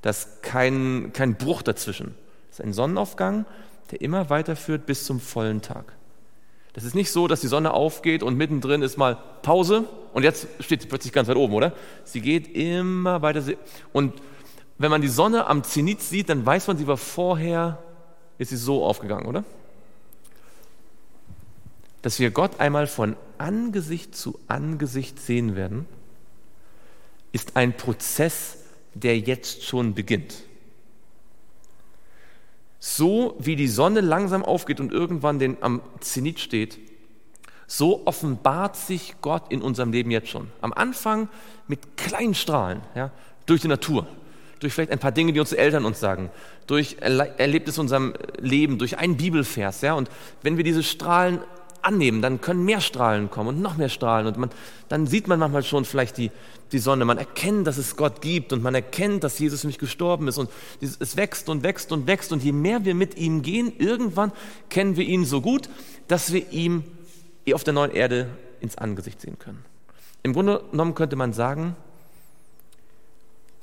[0.03, 2.15] Da ist kein, kein Bruch dazwischen.
[2.51, 3.47] Es ist ein Sonnenaufgang,
[3.91, 5.93] der immer weiterführt bis zum vollen Tag.
[6.73, 10.47] Das ist nicht so, dass die Sonne aufgeht und mittendrin ist mal Pause und jetzt
[10.61, 11.73] steht sie plötzlich ganz weit oben, oder?
[12.05, 13.43] Sie geht immer weiter.
[13.93, 14.15] Und
[14.79, 17.79] wenn man die Sonne am Zenit sieht, dann weiß man, sie war vorher,
[18.39, 19.45] ist sie so aufgegangen, oder?
[22.03, 25.87] Dass wir Gott einmal von Angesicht zu Angesicht sehen werden,
[27.33, 28.59] ist ein Prozess,
[28.95, 30.35] der jetzt schon beginnt.
[32.81, 36.79] So wie die Sonne langsam aufgeht und irgendwann den, am Zenit steht,
[37.67, 40.49] so offenbart sich Gott in unserem Leben jetzt schon.
[40.61, 41.29] Am Anfang
[41.69, 43.13] mit kleinen Strahlen, ja,
[43.47, 44.07] durch die Natur,
[44.59, 46.31] durch vielleicht ein paar Dinge, die unsere Eltern uns sagen,
[46.67, 49.83] durch Erlebnis in unserem Leben, durch einen Bibelvers.
[49.83, 50.11] Ja, und
[50.43, 51.41] wenn wir diese Strahlen
[51.83, 54.27] annehmen, dann können mehr Strahlen kommen und noch mehr Strahlen.
[54.27, 54.51] Und man,
[54.89, 56.31] dann sieht man manchmal schon vielleicht die,
[56.73, 57.05] die Sonne.
[57.05, 60.39] Man erkennt, dass es Gott gibt und man erkennt, dass Jesus für mich gestorben ist.
[60.39, 62.33] Und es wächst und wächst und wächst.
[62.33, 64.33] Und je mehr wir mit ihm gehen, irgendwann
[64.69, 65.69] kennen wir ihn so gut,
[66.09, 66.85] dass wir ihm
[67.53, 68.29] auf der neuen Erde
[68.61, 69.65] ins Angesicht sehen können.
[70.23, 71.75] Im Grunde genommen könnte man sagen,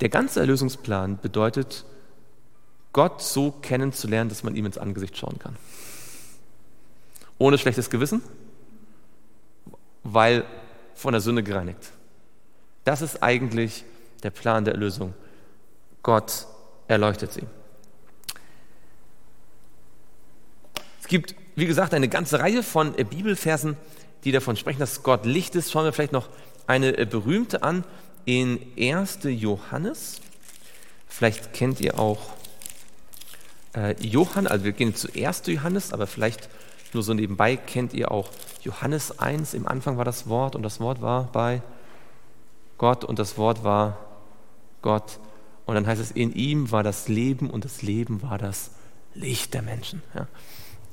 [0.01, 1.85] der ganze Erlösungsplan bedeutet,
[2.91, 5.55] Gott so kennenzulernen, dass man ihm ins Angesicht schauen kann
[7.37, 8.21] ohne schlechtes Gewissen,
[10.03, 10.45] weil
[10.95, 11.91] von der Sünde gereinigt.
[12.83, 13.83] Das ist eigentlich
[14.23, 15.13] der Plan der Erlösung.
[16.01, 16.47] Gott
[16.87, 17.43] erleuchtet sie.
[21.01, 23.77] Es gibt, wie gesagt, eine ganze Reihe von Bibelversen,
[24.23, 25.71] die davon sprechen, dass Gott Licht ist.
[25.71, 26.29] Schauen wir vielleicht noch
[26.65, 27.83] eine äh, berühmte an
[28.25, 29.19] in 1.
[29.23, 30.19] Johannes.
[31.07, 32.36] Vielleicht kennt ihr auch
[33.75, 35.43] äh, Johann, also wir gehen zu 1.
[35.47, 36.49] Johannes, aber vielleicht
[36.93, 38.29] nur so nebenbei kennt ihr auch
[38.63, 41.61] Johannes 1, im Anfang war das Wort und das Wort war bei
[42.77, 43.97] Gott und das Wort war
[44.81, 45.19] Gott.
[45.65, 48.71] Und dann heißt es, in ihm war das Leben und das Leben war das
[49.13, 50.01] Licht der Menschen.
[50.13, 50.27] Ja.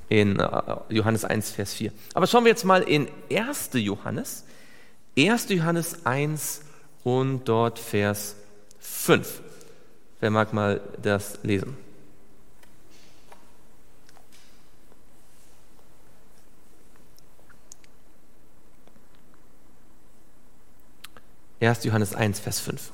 [0.08, 1.92] In äh, Johannes 1, Vers 4.
[2.14, 3.70] Aber schauen wir jetzt mal in 1.
[3.74, 4.44] Johannes.
[5.16, 5.48] 1.
[5.50, 6.62] Johannes 1
[7.04, 8.36] und dort Vers
[8.80, 9.42] 5.
[10.20, 11.76] Wer mag mal das lesen?
[21.66, 21.84] 1.
[21.84, 22.90] Johannes 1, Vers 5.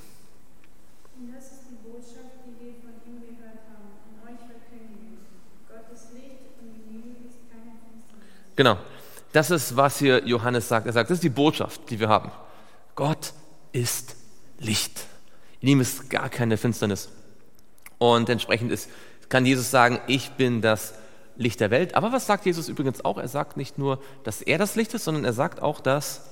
[1.34, 5.18] Das ist die Botschaft, die wir von ihm gehört haben und euch verkündigen.
[5.68, 6.70] Gott ist Licht und
[8.56, 8.78] Genau.
[9.32, 10.86] Das ist, was hier Johannes sagt.
[10.86, 12.30] Er sagt, das ist die Botschaft, die wir haben.
[12.94, 13.32] Gott
[13.72, 14.16] ist
[14.58, 15.06] Licht.
[15.60, 17.08] In ihm ist gar keine Finsternis.
[17.98, 18.88] Und entsprechend ist,
[19.28, 20.94] kann Jesus sagen, ich bin das
[21.36, 21.94] Licht der Welt.
[21.94, 23.18] Aber was sagt Jesus übrigens auch?
[23.18, 26.29] Er sagt nicht nur, dass er das Licht ist, sondern er sagt auch, dass...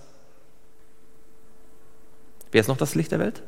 [2.52, 3.42] Wer ist noch das Licht der Welt?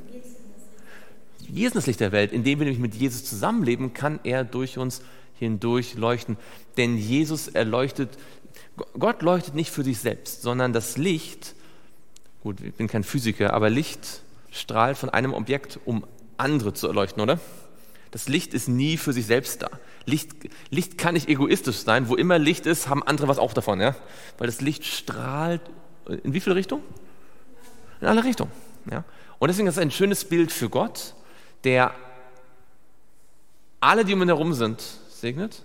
[1.41, 2.33] Jesus ist das Licht der Welt.
[2.33, 5.03] Indem wir nämlich mit Jesus zusammenleben, kann er durch uns
[5.39, 6.37] hindurch leuchten.
[6.77, 8.11] Denn Jesus erleuchtet,
[8.99, 11.55] Gott leuchtet nicht für sich selbst, sondern das Licht,
[12.43, 16.05] gut, ich bin kein Physiker, aber Licht strahlt von einem Objekt, um
[16.37, 17.41] andere zu erleuchten, oder?
[18.11, 19.71] Das Licht ist nie für sich selbst da.
[20.05, 20.31] Licht,
[20.71, 22.09] Licht kann nicht egoistisch sein.
[22.09, 23.95] Wo immer Licht ist, haben andere was auch davon, ja?
[24.39, 25.61] Weil das Licht strahlt
[26.25, 26.83] in wie viele Richtungen?
[28.01, 28.51] In alle Richtungen,
[28.91, 29.05] ja?
[29.39, 31.15] Und deswegen ist es ein schönes Bild für Gott,
[31.65, 31.95] der
[33.81, 35.63] alle, die um ihn herum sind, segnet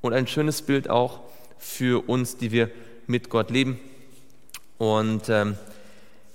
[0.00, 1.20] und ein schönes Bild auch
[1.58, 2.70] für uns, die wir
[3.06, 3.80] mit Gott leben.
[4.78, 5.56] Und ähm,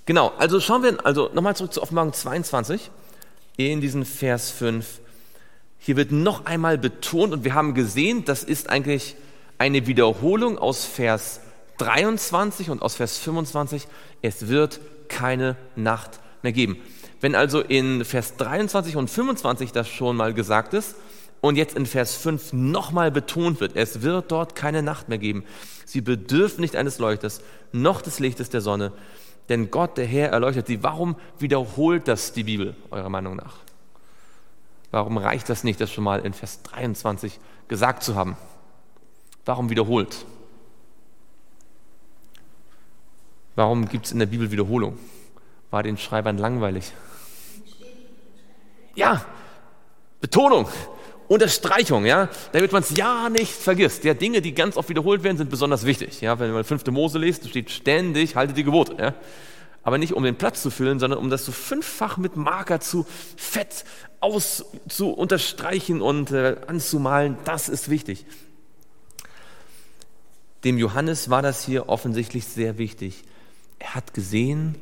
[0.04, 2.90] genau, also schauen wir also nochmal zurück zu Offenbarung 22
[3.56, 5.00] in diesen Vers 5.
[5.78, 9.16] Hier wird noch einmal betont und wir haben gesehen, das ist eigentlich
[9.58, 11.40] eine Wiederholung aus Vers
[11.78, 13.88] 23 und aus Vers 25.
[14.22, 16.76] Es wird keine Nacht mehr geben.
[17.20, 20.96] Wenn also in Vers 23 und 25 das schon mal gesagt ist,
[21.40, 25.44] und jetzt in Vers 5 nochmal betont wird, es wird dort keine Nacht mehr geben.
[25.84, 27.40] Sie bedürfen nicht eines Leuchters,
[27.72, 28.92] noch des Lichtes der Sonne,
[29.48, 30.82] denn Gott, der Herr, erleuchtet sie.
[30.82, 33.54] Warum wiederholt das die Bibel, eurer Meinung nach?
[34.90, 37.38] Warum reicht das nicht, das schon mal in Vers 23
[37.68, 38.36] gesagt zu haben?
[39.44, 40.24] Warum wiederholt?
[43.56, 44.98] Warum gibt es in der Bibel Wiederholung?
[45.70, 46.92] War den Schreibern langweilig?
[48.94, 49.24] Ja,
[50.20, 50.68] Betonung.
[51.28, 54.04] Unterstreichung, ja, damit man es ja nicht vergisst.
[54.04, 56.20] Ja, Dinge, die ganz oft wiederholt werden, sind besonders wichtig.
[56.20, 58.94] Ja, wenn man fünfte Mose liest, steht ständig, halte die Gebote.
[58.96, 59.14] Ja.
[59.82, 63.06] Aber nicht um den Platz zu füllen, sondern um das so fünffach mit Marker zu
[63.36, 63.84] fett
[64.20, 67.38] aus zu unterstreichen und äh, anzumalen.
[67.44, 68.24] Das ist wichtig.
[70.62, 73.24] Dem Johannes war das hier offensichtlich sehr wichtig.
[73.78, 74.76] Er hat gesehen,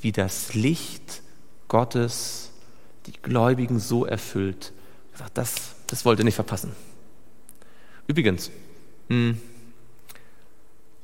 [0.00, 1.22] wie das Licht
[1.68, 2.50] Gottes
[3.06, 4.72] die Gläubigen so erfüllt.
[5.12, 6.72] Er sagt, das das wollt ihr nicht verpassen.
[8.06, 8.50] Übrigens,
[9.08, 9.40] hm,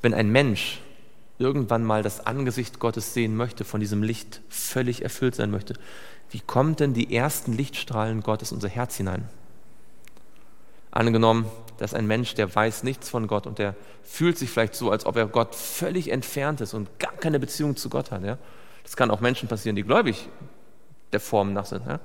[0.01, 0.81] wenn ein Mensch
[1.39, 5.75] irgendwann mal das Angesicht Gottes sehen möchte, von diesem Licht völlig erfüllt sein möchte,
[6.31, 9.29] wie kommen denn die ersten Lichtstrahlen Gottes in unser Herz hinein?
[10.93, 11.47] Angenommen,
[11.79, 15.07] dass ein Mensch, der weiß nichts von Gott und der fühlt sich vielleicht so, als
[15.07, 18.23] ob er Gott völlig entfernt ist und gar keine Beziehung zu Gott hat.
[18.23, 18.39] Ja?
[18.83, 20.29] Das kann auch Menschen passieren, die gläubig
[21.13, 21.87] der Form nach sind.
[21.87, 22.01] Ja?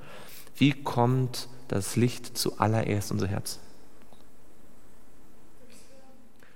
[0.56, 3.60] Wie kommt das Licht zuallererst unser Herz?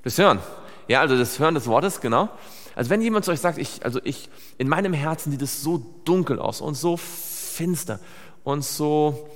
[0.04, 0.40] Das Hören.
[0.88, 2.30] Ja, also das Hören des Wortes, genau.
[2.76, 5.84] Also wenn jemand zu euch sagt, ich, also ich, in meinem Herzen sieht es so
[6.04, 8.00] dunkel aus und so finster
[8.44, 9.30] und so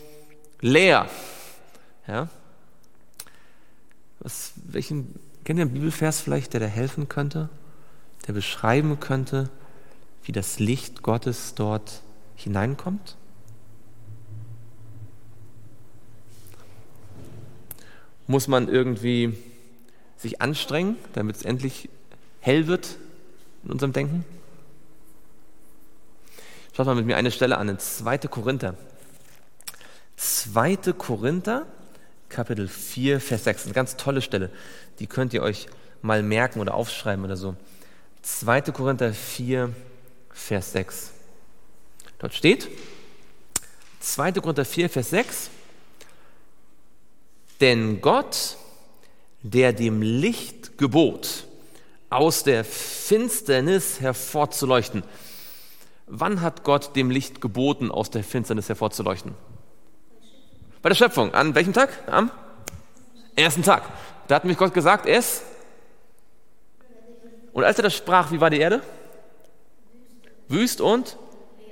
[0.61, 1.09] leer.
[2.07, 2.27] Ja?
[4.19, 7.49] Was, welchen, kennt ihr einen Bibelvers vielleicht, der da helfen könnte,
[8.27, 9.49] der beschreiben könnte,
[10.23, 12.01] wie das Licht Gottes dort
[12.35, 13.17] hineinkommt?
[18.29, 19.35] muss man irgendwie
[20.15, 21.89] sich anstrengen, damit es endlich
[22.41, 22.97] hell wird
[23.63, 24.23] in unserem Denken?
[26.71, 28.19] Schaut mal mit mir eine Stelle an, in 2.
[28.19, 28.75] Korinther.
[30.17, 30.93] 2.
[30.95, 31.65] Korinther,
[32.29, 34.51] Kapitel 4, Vers 6, eine ganz tolle Stelle.
[34.99, 35.67] Die könnt ihr euch
[36.01, 37.55] mal merken oder aufschreiben oder so.
[38.21, 38.61] 2.
[38.61, 39.73] Korinther 4,
[40.31, 41.11] Vers 6.
[42.19, 42.69] Dort steht,
[43.99, 44.33] 2.
[44.33, 45.49] Korinther 4, Vers 6,
[47.59, 48.57] denn Gott,
[49.41, 51.45] der dem Licht gebot,
[52.09, 55.03] aus der Finsternis hervorzuleuchten.
[56.07, 59.35] Wann hat Gott dem Licht geboten, aus der Finsternis hervorzuleuchten?
[60.81, 61.33] Bei der Schöpfung.
[61.33, 61.89] An welchem Tag?
[62.07, 62.31] Am
[63.35, 63.83] ersten Tag.
[64.27, 65.41] Da hat mich Gott gesagt, es.
[67.53, 68.81] Und als er das sprach, wie war die Erde?
[70.47, 71.17] Wüst und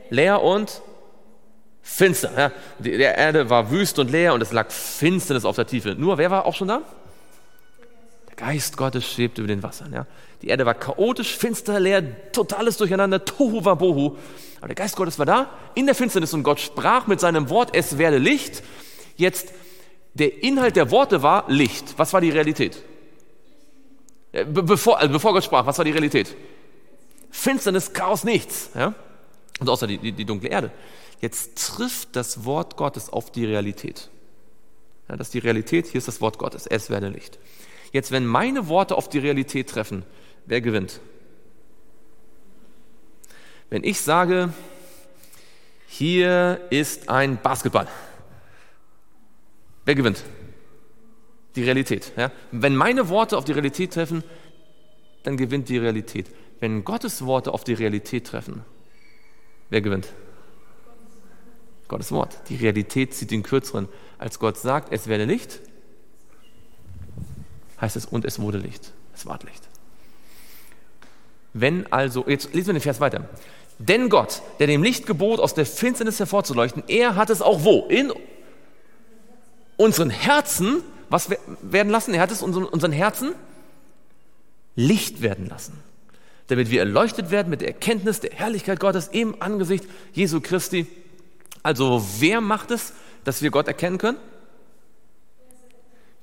[0.09, 0.81] leer und
[1.81, 2.31] finster.
[2.37, 2.51] Ja.
[2.79, 5.95] Die Erde war wüst und leer und es lag Finsternis auf der Tiefe.
[5.95, 6.81] Nur, wer war auch schon da?
[8.27, 9.93] Der Geist Gottes schwebte über den Wassern.
[9.93, 10.05] Ja.
[10.41, 14.17] Die Erde war chaotisch, finster, leer, totales Durcheinander, tohu wabohu.
[14.57, 17.69] Aber der Geist Gottes war da, in der Finsternis und Gott sprach mit seinem Wort,
[17.73, 18.63] es werde Licht.
[19.17, 19.51] Jetzt,
[20.13, 21.95] der Inhalt der Worte war Licht.
[21.97, 22.81] Was war die Realität?
[24.31, 26.35] Bevor, also bevor Gott sprach, was war die Realität?
[27.31, 28.69] Finsternis, Chaos, nichts.
[28.75, 28.93] Ja?
[29.59, 30.71] Und außer die, die, die dunkle Erde.
[31.19, 34.09] Jetzt trifft das Wort Gottes auf die Realität.
[35.09, 37.39] Ja, das ist die Realität, hier ist das Wort Gottes, es werde Licht.
[37.91, 40.03] Jetzt, wenn meine Worte auf die Realität treffen,
[40.45, 40.99] wer gewinnt?
[43.69, 44.53] Wenn ich sage,
[45.87, 47.87] hier ist ein Basketball,
[49.87, 50.23] wer gewinnt?
[51.55, 52.11] Die Realität.
[52.17, 52.31] Ja?
[52.51, 54.23] Wenn meine Worte auf die Realität treffen,
[55.23, 56.27] dann gewinnt die Realität.
[56.59, 58.63] Wenn Gottes Worte auf die Realität treffen,
[59.69, 60.13] wer gewinnt?
[61.87, 62.37] Gottes Wort.
[62.49, 63.87] Die Realität zieht den kürzeren.
[64.17, 65.61] Als Gott sagt, es werde Licht,
[67.79, 68.91] heißt es, und es wurde Licht.
[69.15, 69.69] Es ward Licht.
[71.53, 73.29] Wenn also, jetzt lesen wir den Vers weiter.
[73.79, 77.85] Denn Gott, der dem Licht gebot, aus der Finsternis hervorzuleuchten, er hat es auch wo?
[77.87, 78.11] In
[79.77, 81.29] unseren Herzen, was
[81.61, 82.13] werden lassen?
[82.13, 83.33] Er hat es unseren Herzen
[84.75, 85.81] Licht werden lassen.
[86.47, 90.87] Damit wir erleuchtet werden mit der Erkenntnis der Herrlichkeit Gottes im Angesicht Jesu Christi.
[91.63, 94.17] Also wer macht es, dass wir Gott erkennen können?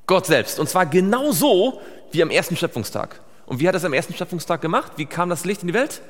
[0.06, 0.58] Gott selbst.
[0.58, 1.80] Und zwar genauso
[2.12, 3.20] wie am ersten Schöpfungstag.
[3.46, 4.92] Und wie hat er es am ersten Schöpfungstag gemacht?
[4.96, 6.00] Wie kam das Licht in die Welt?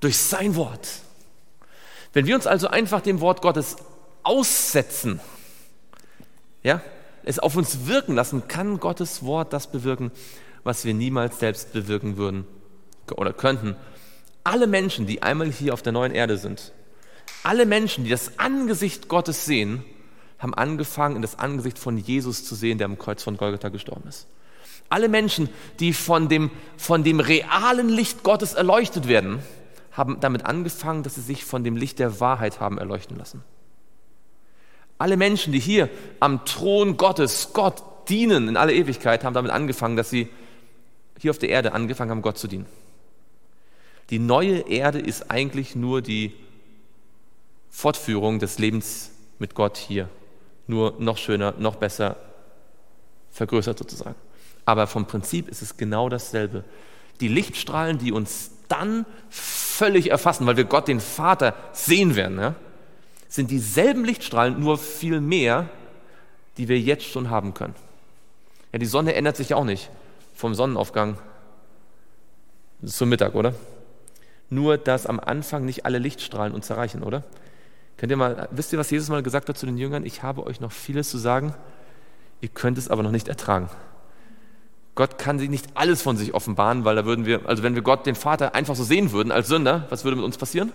[0.00, 0.88] Durch sein Wort.
[2.12, 3.76] Wenn wir uns also einfach dem Wort Gottes
[4.22, 5.20] aussetzen,
[6.62, 6.80] ja,
[7.24, 10.10] es auf uns wirken lassen, kann Gottes Wort das bewirken,
[10.64, 12.46] was wir niemals selbst bewirken würden
[13.16, 13.76] oder könnten.
[14.44, 16.72] Alle Menschen, die einmal hier auf der neuen Erde sind,
[17.42, 19.84] alle Menschen, die das Angesicht Gottes sehen,
[20.38, 24.08] haben angefangen, in das Angesicht von Jesus zu sehen, der am Kreuz von Golgatha gestorben
[24.08, 24.26] ist.
[24.88, 25.48] Alle Menschen,
[25.80, 29.40] die von dem, von dem realen Licht Gottes erleuchtet werden,
[29.92, 33.42] haben damit angefangen, dass sie sich von dem Licht der Wahrheit haben erleuchten lassen.
[34.98, 35.88] Alle Menschen, die hier
[36.20, 40.28] am Thron Gottes, Gott dienen in aller Ewigkeit, haben damit angefangen, dass sie
[41.18, 42.66] hier auf der Erde angefangen haben, Gott zu dienen.
[44.10, 46.32] Die neue Erde ist eigentlich nur die
[47.70, 50.08] Fortführung des Lebens mit Gott hier
[50.66, 52.16] nur noch schöner, noch besser
[53.30, 54.16] vergrößert sozusagen.
[54.64, 56.64] Aber vom Prinzip ist es genau dasselbe.
[57.20, 62.54] Die Lichtstrahlen, die uns dann völlig erfassen, weil wir Gott, den Vater, sehen werden, ja,
[63.28, 65.68] sind dieselben Lichtstrahlen, nur viel mehr,
[66.56, 67.74] die wir jetzt schon haben können.
[68.72, 69.90] Ja, die Sonne ändert sich ja auch nicht
[70.34, 71.18] vom Sonnenaufgang
[72.84, 73.54] zum Mittag, oder?
[74.50, 77.24] Nur, dass am Anfang nicht alle Lichtstrahlen uns erreichen, oder?
[77.96, 80.06] Könnt ihr mal, wisst ihr, was Jesus mal gesagt hat zu den Jüngern?
[80.06, 81.54] Ich habe euch noch vieles zu sagen,
[82.40, 83.68] ihr könnt es aber noch nicht ertragen.
[84.94, 87.82] Gott kann sich nicht alles von sich offenbaren, weil da würden wir, also wenn wir
[87.82, 90.72] Gott, den Vater, einfach so sehen würden als Sünder, was würde mit uns passieren?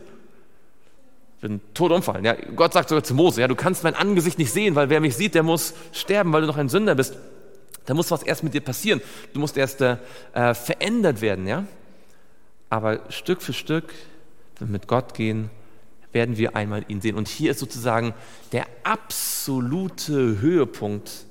[1.43, 2.23] Würden tot umfallen.
[2.23, 5.01] Ja, Gott sagt sogar zu Mose, ja, du kannst mein Angesicht nicht sehen, weil wer
[5.01, 7.17] mich sieht, der muss sterben, weil du noch ein Sünder bist.
[7.85, 9.01] Da muss was erst mit dir passieren.
[9.33, 9.97] Du musst erst äh,
[10.53, 11.65] verändert werden, ja.
[12.69, 13.93] Aber Stück für Stück,
[14.57, 15.49] wenn wir mit Gott gehen,
[16.13, 17.17] werden wir einmal ihn sehen.
[17.17, 18.13] Und hier ist sozusagen
[18.53, 21.25] der absolute Höhepunkt,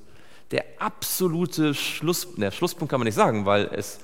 [0.51, 4.01] der absolute Schluss, ne, Schlusspunkt kann man nicht sagen, weil es,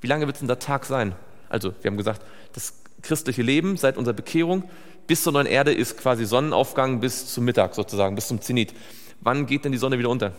[0.00, 1.14] wie lange wird es denn der Tag sein?
[1.48, 2.22] Also, wir haben gesagt,
[2.52, 4.64] das christliche Leben seit unserer Bekehrung
[5.10, 8.72] bis zur neuen Erde ist quasi Sonnenaufgang bis zum Mittag sozusagen, bis zum Zenit.
[9.20, 10.34] Wann geht denn die Sonne wieder unter?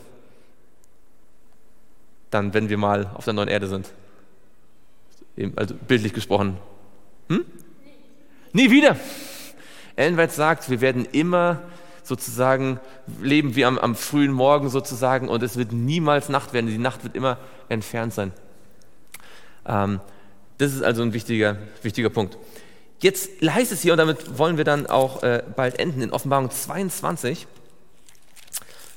[2.30, 3.92] Dann, wenn wir mal auf der neuen Erde sind.
[5.58, 6.56] Also bildlich gesprochen.
[7.28, 7.44] Hm?
[8.54, 8.96] Nie wieder.
[9.98, 11.64] Ellen sagt, wir werden immer
[12.04, 12.80] sozusagen
[13.22, 16.68] leben wie am, am, frühen Morgen sozusagen und es wird niemals Nacht werden.
[16.68, 18.32] Die Nacht wird immer entfernt sein.
[19.66, 20.00] Ähm,
[20.60, 22.38] das ist also ein wichtiger, wichtiger Punkt.
[23.02, 26.52] Jetzt heißt es hier, und damit wollen wir dann auch äh, bald enden, in Offenbarung
[26.52, 27.48] 22.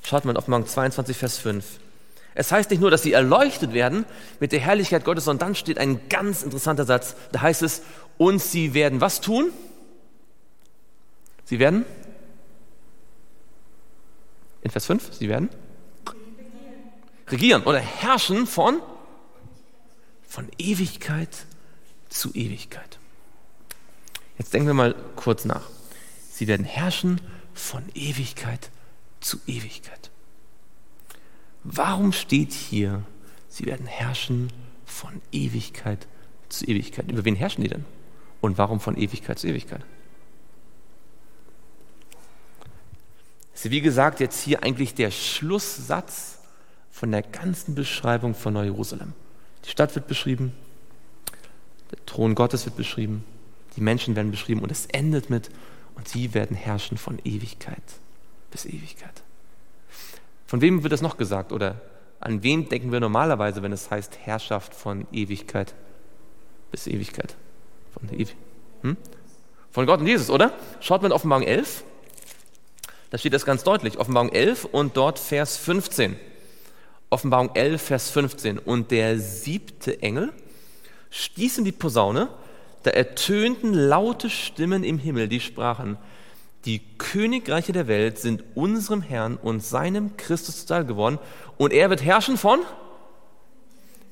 [0.07, 1.65] Schaut mal in Offenbarung 22, Vers 5.
[2.35, 4.05] Es heißt nicht nur, dass sie erleuchtet werden
[4.41, 7.17] mit der Herrlichkeit Gottes, sondern dann steht ein ganz interessanter Satz.
[7.33, 7.83] Da heißt es,
[8.19, 9.51] und sie werden was tun?
[11.47, 11.87] Sie werden,
[14.63, 15.49] in Vers 5, sie werden
[17.29, 18.81] regieren oder herrschen von,
[20.29, 21.47] von Ewigkeit
[22.11, 22.99] zu Ewigkeit.
[24.39, 25.69] Jetzt denken wir mal kurz nach.
[26.31, 27.21] Sie werden herrschen
[27.53, 28.71] von Ewigkeit
[29.21, 30.11] zu Ewigkeit.
[31.63, 33.05] Warum steht hier,
[33.49, 34.53] sie werden herrschen
[34.85, 36.07] von Ewigkeit
[36.49, 37.11] zu Ewigkeit?
[37.11, 37.85] Über wen herrschen die denn?
[38.41, 39.85] Und warum von Ewigkeit zu Ewigkeit?
[43.65, 46.39] ist wie gesagt jetzt hier eigentlich der Schlusssatz
[46.91, 49.15] von der ganzen Beschreibung von Neu-Jerusalem.
[49.65, 50.53] Die Stadt wird beschrieben,
[51.91, 53.25] der Thron Gottes wird beschrieben,
[53.77, 55.51] die Menschen werden beschrieben und es endet mit,
[55.95, 57.83] und sie werden herrschen von Ewigkeit
[58.51, 59.23] bis Ewigkeit.
[60.47, 61.81] Von wem wird das noch gesagt oder
[62.21, 65.75] an wen denken wir normalerweise, wenn es heißt Herrschaft von Ewigkeit
[66.71, 67.37] bis Ewigkeit?
[67.93, 68.33] Von, Ewi
[68.83, 68.97] hm?
[69.71, 70.53] von Gott und Jesus, oder?
[70.81, 71.85] Schaut mal in Offenbarung 11.
[73.11, 76.17] Da steht das ganz deutlich, Offenbarung 11 und dort Vers 15.
[77.11, 78.59] Offenbarung 11, Vers 15.
[78.59, 80.33] Und der siebte Engel
[81.11, 82.29] stieß in die Posaune,
[82.85, 85.97] da ertönten laute Stimmen im Himmel, die sprachen,
[86.65, 91.19] die Königreiche der Welt sind unserem Herrn und seinem Christus zuteil geworden
[91.59, 92.61] und er wird herrschen von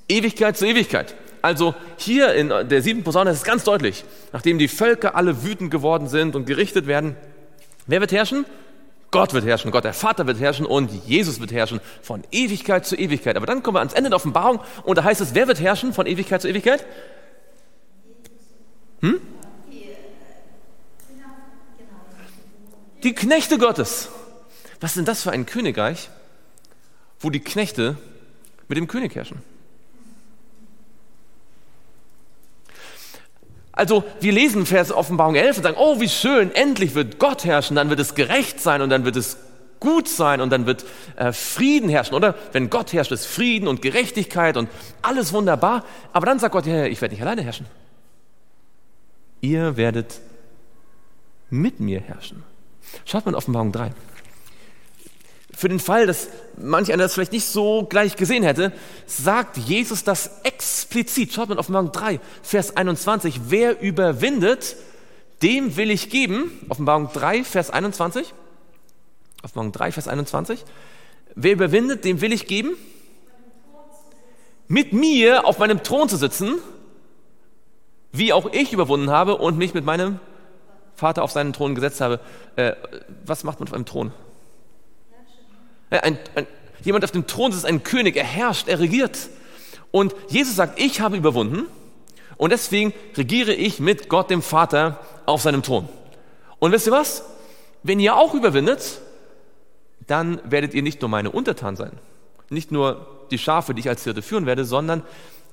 [0.09, 1.14] Ewigkeit zu Ewigkeit.
[1.41, 5.70] Also hier in der siebten Posaune ist es ganz deutlich, nachdem die Völker alle wütend
[5.70, 7.16] geworden sind und gerichtet werden,
[7.87, 8.45] wer wird herrschen?
[9.11, 12.97] Gott wird herrschen, Gott der Vater wird herrschen und Jesus wird herrschen von Ewigkeit zu
[12.97, 13.37] Ewigkeit.
[13.37, 15.93] Aber dann kommen wir ans Ende der Offenbarung und da heißt es, wer wird herrschen
[15.93, 16.87] von Ewigkeit zu Ewigkeit?
[19.03, 19.20] Hm?
[23.03, 24.09] Die Knechte Gottes.
[24.80, 26.09] Was ist denn das für ein Königreich,
[27.20, 27.96] wo die Knechte
[28.68, 29.42] mit dem König herrschen?
[33.72, 37.74] Also wir lesen Vers Offenbarung 11 und sagen, oh wie schön, endlich wird Gott herrschen,
[37.74, 39.38] dann wird es gerecht sein und dann wird es
[39.80, 40.84] gut sein und dann wird
[41.16, 42.36] äh, Frieden herrschen, oder?
[42.53, 44.68] Wenn Gott herrscht, ist Frieden und Gerechtigkeit und
[45.00, 45.84] alles wunderbar.
[46.12, 47.66] Aber dann sagt Gott, ja, ich werde nicht alleine herrschen.
[49.43, 50.20] Ihr werdet
[51.51, 52.43] mit mir herrschen.
[53.05, 53.93] Schaut mal in Offenbarung 3
[55.62, 58.72] für den Fall, dass manch einer das vielleicht nicht so gleich gesehen hätte,
[59.07, 61.32] sagt Jesus das explizit.
[61.32, 63.43] Schaut mal auf Offenbarung 3, Vers 21.
[63.47, 64.76] Wer überwindet,
[65.43, 66.51] dem will ich geben.
[66.68, 68.32] Offenbarung 3, Vers 21.
[69.43, 70.64] Offenbarung 3, Vers 21.
[71.34, 72.70] Wer überwindet, dem will ich geben,
[74.68, 76.55] mit mir auf meinem Thron zu sitzen,
[78.13, 80.21] wie auch ich überwunden habe und mich mit meinem
[80.95, 82.21] Vater auf seinen Thron gesetzt habe.
[82.57, 82.75] Äh,
[83.25, 84.13] was macht man auf einem Thron?
[85.91, 86.47] Äh, ein, ein,
[86.85, 89.29] jemand auf dem Thron ist ein König, er herrscht, er regiert.
[89.91, 91.67] Und Jesus sagt, ich habe überwunden
[92.37, 95.89] und deswegen regiere ich mit Gott dem Vater auf seinem Thron.
[96.59, 97.25] Und wisst ihr was?
[97.83, 99.01] Wenn ihr auch überwindet,
[100.07, 101.93] dann werdet ihr nicht nur meine Untertan sein,
[102.49, 105.03] nicht nur die Schafe, die ich als Hirte führen werde, sondern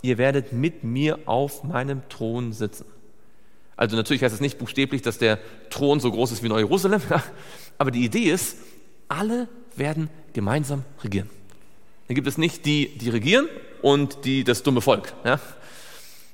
[0.02, 2.86] ihr werdet mit mir auf meinem Thron sitzen.
[3.76, 5.40] Also natürlich heißt es nicht buchstäblich, dass der
[5.70, 7.02] Thron so groß ist wie Neu-Jerusalem,
[7.78, 8.58] aber die Idee ist,
[9.08, 11.30] alle werden gemeinsam regieren.
[12.08, 13.48] Dann gibt es nicht die, die regieren
[13.82, 15.14] und die, das dumme Volk.
[15.24, 15.40] Ja?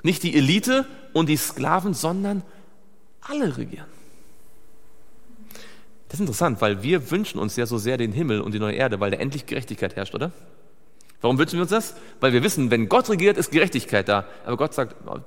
[0.03, 2.43] Nicht die Elite und die Sklaven, sondern
[3.21, 3.87] alle regieren.
[6.07, 8.75] Das ist interessant, weil wir wünschen uns ja so sehr den Himmel und die neue
[8.75, 10.31] Erde, weil da endlich Gerechtigkeit herrscht, oder?
[11.21, 11.95] Warum wünschen wir uns das?
[12.19, 14.25] Weil wir wissen, wenn Gott regiert, ist Gerechtigkeit da.
[14.45, 15.19] Aber Gott sagt, oh,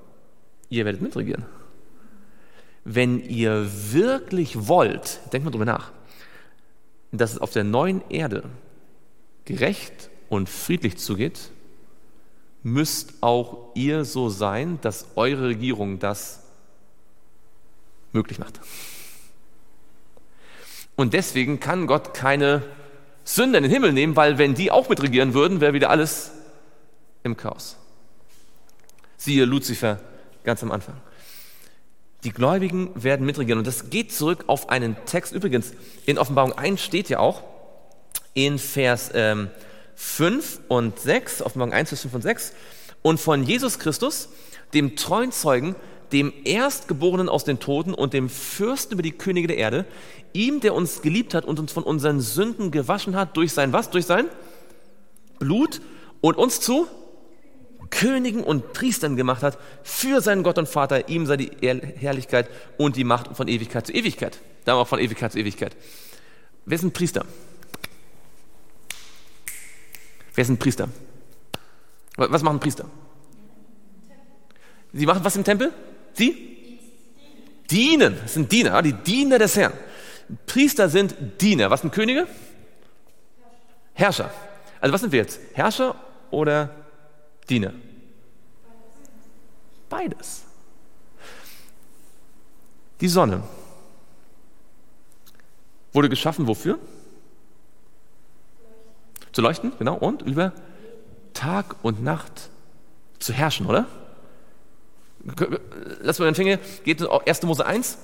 [0.68, 1.44] ihr werdet mitregieren.
[2.84, 5.92] Wenn ihr wirklich wollt, denkt mal drüber nach,
[7.12, 8.44] dass es auf der neuen Erde
[9.44, 11.50] gerecht und friedlich zugeht,
[12.62, 16.44] müsst auch ihr so sein, dass eure Regierung das
[18.12, 18.60] möglich macht.
[20.96, 22.62] Und deswegen kann Gott keine
[23.28, 26.30] Sünder in den Himmel nehmen, weil wenn die auch mitregieren würden, wäre wieder alles
[27.24, 27.76] im Chaos.
[29.18, 30.00] Siehe Luzifer
[30.44, 30.94] ganz am Anfang.
[32.24, 33.58] Die Gläubigen werden mitregieren.
[33.58, 35.34] Und das geht zurück auf einen Text.
[35.34, 35.74] Übrigens,
[36.06, 37.42] in Offenbarung 1 steht ja auch
[38.32, 39.50] in Vers ähm,
[39.94, 42.52] 5 und 6, Offenbarung 1, Vers 5 und 6,
[43.02, 44.30] und von Jesus Christus,
[44.72, 45.76] dem treuen Zeugen,
[46.12, 49.84] dem Erstgeborenen aus den Toten und dem Fürsten über die Könige der Erde,
[50.32, 53.90] ihm, der uns geliebt hat und uns von unseren Sünden gewaschen hat, durch sein was?
[53.90, 54.26] Durch sein
[55.38, 55.80] Blut
[56.20, 56.86] und uns zu
[57.90, 61.08] Königen und Priestern gemacht hat für seinen Gott und Vater.
[61.08, 64.38] Ihm sei die Herrlichkeit und die Macht von Ewigkeit zu Ewigkeit.
[64.64, 65.76] Dann auch von Ewigkeit zu Ewigkeit.
[66.66, 67.24] Wer sind Priester?
[70.34, 70.88] Wer sind Priester?
[72.16, 72.84] Was machen Priester?
[74.92, 75.72] Sie machen was im Tempel?
[76.14, 76.78] Sie?
[77.70, 78.16] Dienen.
[78.22, 79.72] Das sind Diener, die Diener des Herrn.
[80.46, 81.70] Priester sind Diener.
[81.70, 82.26] Was sind Könige?
[83.94, 84.30] Herrscher.
[84.80, 85.40] Also was sind wir jetzt?
[85.54, 85.94] Herrscher
[86.30, 86.70] oder
[87.48, 87.72] Diener?
[89.88, 90.44] Beides.
[93.00, 93.42] Die Sonne
[95.92, 96.78] wurde geschaffen wofür?
[99.32, 100.52] Zu leuchten, genau, und über
[101.32, 102.50] Tag und Nacht
[103.18, 103.86] zu herrschen, oder?
[106.00, 107.42] Lass mal den Finger, geht 1.
[107.42, 107.98] Mose 1,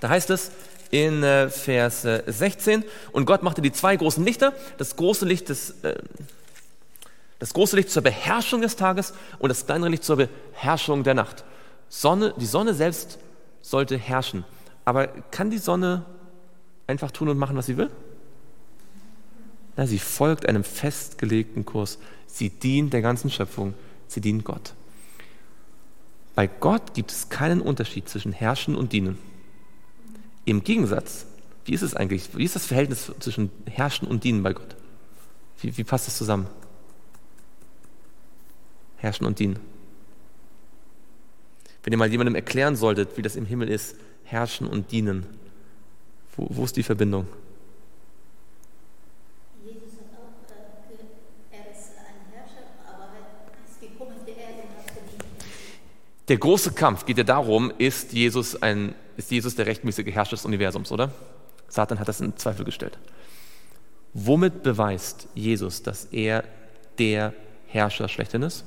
[0.00, 0.50] da heißt es
[0.92, 5.48] in äh, Vers 16, äh, und Gott machte die zwei großen Lichter, das große Licht
[5.48, 5.96] des, äh,
[7.38, 11.44] das große Licht zur Beherrschung des Tages und das kleinere Licht zur Beherrschung der Nacht.
[11.88, 13.18] Sonne, die Sonne selbst
[13.62, 14.44] sollte herrschen.
[14.84, 16.04] Aber kann die Sonne
[16.86, 17.90] einfach tun und machen, was sie will?
[19.76, 21.98] Na, sie folgt einem festgelegten Kurs.
[22.26, 23.72] Sie dient der ganzen Schöpfung.
[24.08, 24.74] Sie dient Gott.
[26.34, 29.18] Bei Gott gibt es keinen Unterschied zwischen Herrschen und Dienen.
[30.44, 31.26] Im Gegensatz,
[31.64, 32.36] wie ist es eigentlich?
[32.36, 34.76] Wie ist das Verhältnis zwischen Herrschen und Dienen bei Gott?
[35.60, 36.48] Wie, wie passt das zusammen?
[39.02, 39.58] herrschen und dienen.
[41.82, 45.26] Wenn ihr mal jemandem erklären solltet, wie das im Himmel ist, herrschen und dienen,
[46.36, 47.26] wo, wo ist die Verbindung?
[51.50, 51.56] Äh.
[56.28, 60.44] Der große Kampf geht ja darum, ist Jesus, ein, ist Jesus der rechtmäßige Herrscher des
[60.44, 61.12] Universums, oder?
[61.68, 62.98] Satan hat das in Zweifel gestellt.
[64.14, 66.44] Womit beweist Jesus, dass er
[66.98, 67.32] der
[67.66, 68.64] Herrscher schlechthin ist?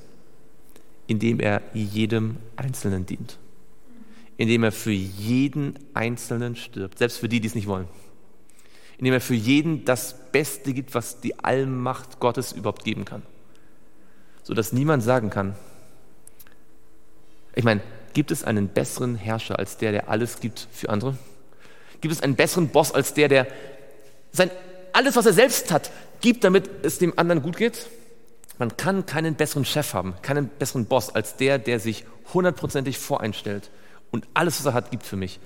[1.08, 3.38] Indem er jedem Einzelnen dient.
[4.38, 7.88] Indem er für jeden Einzelnen stirbt, selbst für die, die es nicht wollen.
[8.98, 13.22] Indem er für jeden das Beste gibt, was die Allmacht Gottes überhaupt geben kann.
[14.42, 15.56] Sodass niemand sagen kann,
[17.56, 17.82] ich meine,
[18.16, 21.18] gibt es einen besseren Herrscher als der, der alles gibt für andere?
[22.02, 23.46] Gibt es einen besseren Boss als der, der
[24.32, 24.50] sein
[24.94, 25.92] alles, was er selbst hat,
[26.22, 27.88] gibt, damit es dem anderen gut geht?
[28.58, 33.70] Man kann keinen besseren Chef haben, keinen besseren Boss als der, der sich hundertprozentig voreinstellt
[34.12, 35.40] und alles, was er hat, gibt für mich.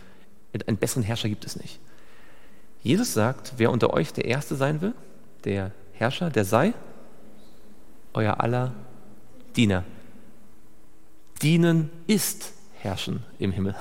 [0.68, 1.80] Einen besseren Herrscher gibt es nicht.
[2.84, 4.94] Jesus sagt, wer unter euch der Erste sein will,
[5.44, 6.74] der Herrscher, der sei
[8.14, 8.74] euer aller
[9.56, 9.84] Diener.
[11.42, 13.76] Dienen ist Herrschen im Himmel.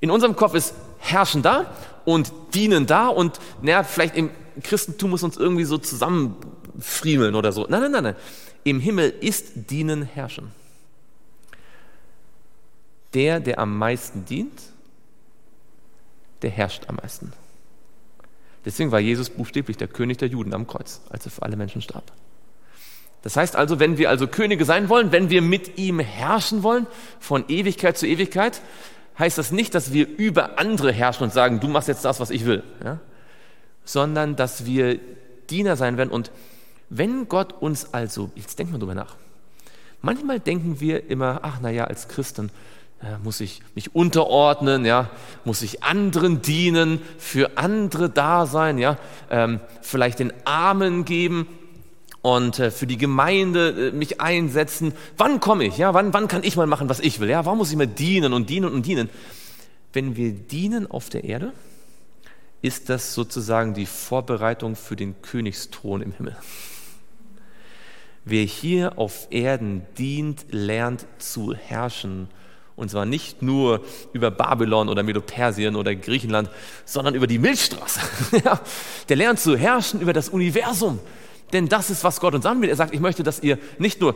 [0.00, 1.74] In unserem Kopf ist Herrschen da
[2.04, 4.30] und Dienen da und naja, vielleicht im
[4.62, 7.66] Christentum muss uns irgendwie so zusammenfriemeln oder so.
[7.68, 8.16] Nein, nein, nein, nein.
[8.64, 10.52] Im Himmel ist Dienen Herrschen.
[13.14, 14.62] Der, der am meisten dient,
[16.42, 17.32] der herrscht am meisten.
[18.64, 21.82] Deswegen war Jesus buchstäblich der König der Juden am Kreuz, als er für alle Menschen
[21.82, 22.12] starb.
[23.22, 26.86] Das heißt also, wenn wir also Könige sein wollen, wenn wir mit ihm herrschen wollen,
[27.18, 28.60] von Ewigkeit zu Ewigkeit,
[29.18, 32.30] heißt das nicht, dass wir über andere herrschen und sagen, du machst jetzt das, was
[32.30, 32.98] ich will, ja?
[33.84, 34.98] sondern dass wir
[35.50, 36.10] Diener sein werden.
[36.10, 36.30] Und
[36.88, 39.16] wenn Gott uns also, jetzt denkt mal drüber nach,
[40.00, 42.50] manchmal denken wir immer, ach naja, als Christen
[43.02, 45.10] ja, muss ich mich unterordnen, ja,
[45.44, 48.98] muss ich anderen dienen, für andere da sein, ja,
[49.30, 51.46] ähm, vielleicht den Armen geben,
[52.22, 54.92] und äh, für die Gemeinde äh, mich einsetzen.
[55.16, 55.78] Wann komme ich?
[55.78, 57.30] Ja, wann, wann kann ich mal machen, was ich will?
[57.30, 59.08] Ja, warum muss ich mal dienen und dienen und dienen?
[59.92, 61.52] Wenn wir dienen auf der Erde,
[62.62, 66.36] ist das sozusagen die Vorbereitung für den Königsthron im Himmel.
[68.24, 72.28] Wer hier auf Erden dient, lernt zu herrschen.
[72.76, 76.50] Und zwar nicht nur über Babylon oder Medo-Persien oder Griechenland,
[76.84, 78.00] sondern über die Milchstraße.
[79.08, 80.98] Der lernt zu herrschen über das Universum.
[81.52, 82.74] Denn das ist, was Gott uns anbietet.
[82.74, 84.14] Er sagt, ich möchte, dass ihr nicht nur,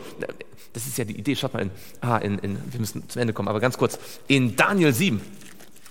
[0.72, 1.70] das ist ja die Idee, schaut mal in,
[2.00, 5.20] ah, in, in, wir müssen zum Ende kommen, aber ganz kurz, in Daniel 7,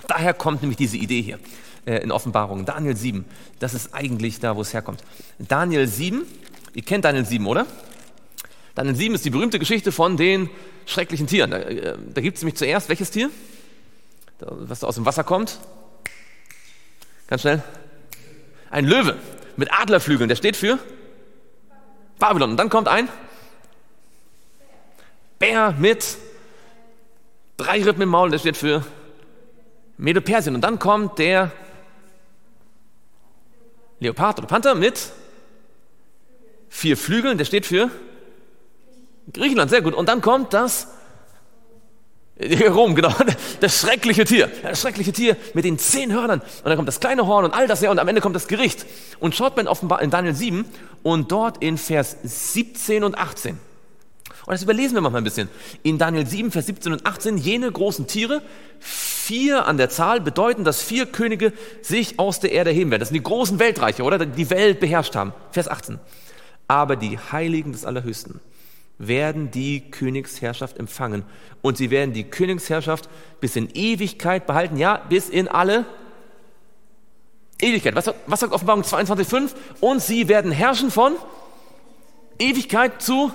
[0.08, 1.40] daher kommt nämlich diese Idee hier,
[1.86, 3.26] äh, in Offenbarung, Daniel 7,
[3.60, 5.04] das ist eigentlich da, wo es herkommt.
[5.40, 6.24] Daniel 7,
[6.74, 7.66] ihr kennt Daniel 7, oder?
[8.76, 10.50] Daniel 7 ist die berühmte Geschichte von den
[10.86, 11.52] schrecklichen Tieren.
[11.52, 13.30] Da, äh, da gibt es nämlich zuerst, welches Tier?
[14.40, 15.60] Was da aus dem Wasser kommt?
[17.28, 17.64] Ganz schnell.
[18.70, 19.18] Ein Löwe
[19.56, 20.80] mit Adlerflügeln, der steht für
[22.24, 22.52] Babylon.
[22.52, 23.10] Und dann kommt ein
[25.40, 26.18] Bär mit
[27.58, 28.86] drei Rippen im Maul, der steht für
[29.98, 30.56] Medo-Persien.
[30.56, 31.52] Und dann kommt der
[34.00, 35.12] Leopard oder Panther mit
[36.70, 37.92] vier Flügeln, der steht für
[39.34, 39.94] Griechenland, sehr gut.
[39.94, 40.88] Und dann kommt das
[42.42, 43.14] Rom, genau,
[43.60, 46.40] das schreckliche Tier, das schreckliche Tier mit den zehn Hörnern.
[46.40, 48.48] Und dann kommt das kleine Horn und all das, ja, und am Ende kommt das
[48.48, 48.86] Gericht.
[49.20, 50.66] Und schaut man offenbar in Daniel 7
[51.04, 53.60] und dort in Vers 17 und 18.
[54.46, 55.48] Und das überlesen wir mal ein bisschen.
[55.84, 58.42] In Daniel 7, Vers 17 und 18, jene großen Tiere,
[58.80, 63.00] vier an der Zahl, bedeuten, dass vier Könige sich aus der Erde heben werden.
[63.00, 64.26] Das sind die großen Weltreiche, oder?
[64.26, 65.34] Die Welt beherrscht haben.
[65.52, 66.00] Vers 18.
[66.68, 68.42] Aber die Heiligen des Allerhöchsten
[68.98, 71.24] werden die Königsherrschaft empfangen.
[71.62, 74.78] Und sie werden die Königsherrschaft bis in Ewigkeit behalten.
[74.78, 75.86] Ja, bis in alle
[77.60, 77.96] Ewigkeit.
[77.96, 79.52] Was, was sagt Offenbarung 22,5?
[79.80, 81.14] Und sie werden herrschen von
[82.40, 83.32] Ewigkeit zu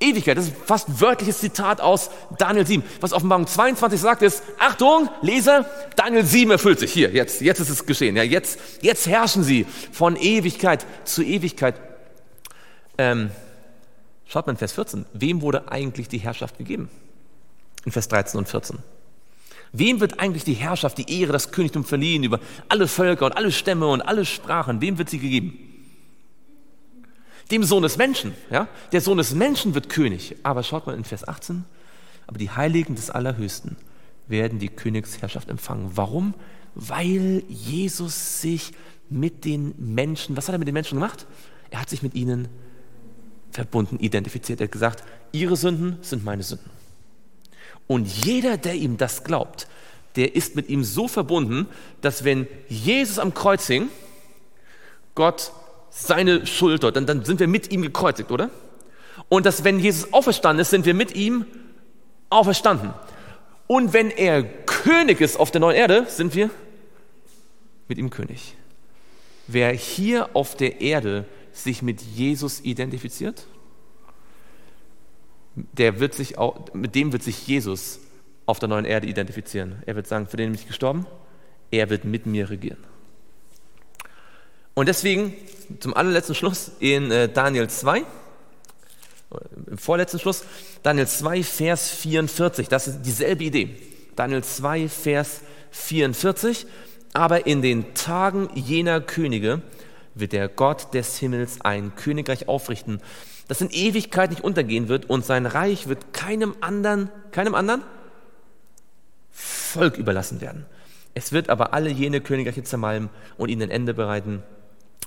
[0.00, 0.38] Ewigkeit.
[0.38, 2.84] Das ist fast wörtliches Zitat aus Daniel 7.
[3.00, 5.66] Was Offenbarung 22 sagt, ist, Achtung, Leser,
[5.96, 6.92] Daniel 7 erfüllt sich.
[6.92, 8.16] Hier, jetzt, jetzt ist es geschehen.
[8.16, 11.74] Ja, jetzt, jetzt herrschen sie von Ewigkeit zu Ewigkeit.
[12.96, 13.30] Ähm,
[14.28, 15.06] Schaut mal in Vers 14.
[15.14, 16.90] Wem wurde eigentlich die Herrschaft gegeben?
[17.84, 18.78] In Vers 13 und 14.
[19.72, 23.50] Wem wird eigentlich die Herrschaft, die Ehre, das Königtum verliehen über alle Völker und alle
[23.50, 24.82] Stämme und alle Sprachen?
[24.82, 25.58] Wem wird sie gegeben?
[27.50, 28.34] Dem Sohn des Menschen.
[28.50, 28.68] Ja?
[28.92, 30.36] Der Sohn des Menschen wird König.
[30.42, 31.64] Aber schaut mal in Vers 18.
[32.26, 33.76] Aber die Heiligen des Allerhöchsten
[34.26, 35.92] werden die Königsherrschaft empfangen.
[35.94, 36.34] Warum?
[36.74, 38.72] Weil Jesus sich
[39.08, 41.26] mit den Menschen, was hat er mit den Menschen gemacht?
[41.70, 42.48] Er hat sich mit ihnen
[43.52, 44.60] verbunden identifiziert.
[44.60, 46.70] Er hat gesagt, ihre Sünden sind meine Sünden.
[47.86, 49.66] Und jeder, der ihm das glaubt,
[50.16, 51.66] der ist mit ihm so verbunden,
[52.00, 53.88] dass wenn Jesus am Kreuz hing,
[55.14, 55.52] Gott
[55.90, 58.50] seine Schuld dort, dann, dann sind wir mit ihm gekreuzigt, oder?
[59.28, 61.44] Und dass wenn Jesus auferstanden ist, sind wir mit ihm
[62.30, 62.92] auferstanden.
[63.66, 66.50] Und wenn er König ist auf der neuen Erde, sind wir
[67.88, 68.54] mit ihm König.
[69.46, 71.24] Wer hier auf der Erde
[71.58, 73.46] sich mit Jesus identifiziert,
[75.54, 78.00] der wird sich auch, mit dem wird sich Jesus
[78.46, 79.82] auf der neuen Erde identifizieren.
[79.86, 81.06] Er wird sagen, für den bin ich gestorben,
[81.70, 82.78] er wird mit mir regieren.
[84.74, 85.34] Und deswegen
[85.80, 88.04] zum allerletzten Schluss in äh, Daniel 2,
[89.66, 90.44] im vorletzten Schluss,
[90.82, 93.76] Daniel 2, Vers 44, das ist dieselbe Idee.
[94.16, 95.40] Daniel 2, Vers
[95.72, 96.66] 44,
[97.12, 99.62] aber in den Tagen jener Könige
[100.20, 103.00] wird der Gott des Himmels ein Königreich aufrichten,
[103.48, 107.82] das in Ewigkeit nicht untergehen wird und sein Reich wird keinem anderen, keinem anderen
[109.30, 110.66] Volk überlassen werden.
[111.14, 114.42] Es wird aber alle jene Königreiche zermalmen und ihnen ein Ende bereiten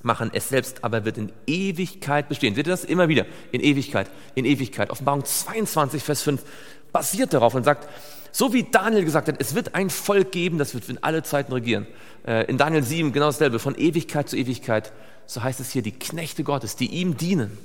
[0.03, 0.31] machen.
[0.33, 2.55] Es selbst aber wird in Ewigkeit bestehen.
[2.55, 3.25] Seht ihr das immer wieder?
[3.51, 4.89] In Ewigkeit, in Ewigkeit.
[4.89, 6.43] Offenbarung 22, Vers 5
[6.91, 7.87] basiert darauf und sagt,
[8.31, 11.51] so wie Daniel gesagt hat, es wird ein Volk geben, das wird in alle Zeiten
[11.51, 11.87] regieren.
[12.25, 14.93] Äh, in Daniel 7 genau dasselbe, von Ewigkeit zu Ewigkeit.
[15.25, 17.57] So heißt es hier, die Knechte Gottes, die ihm dienen,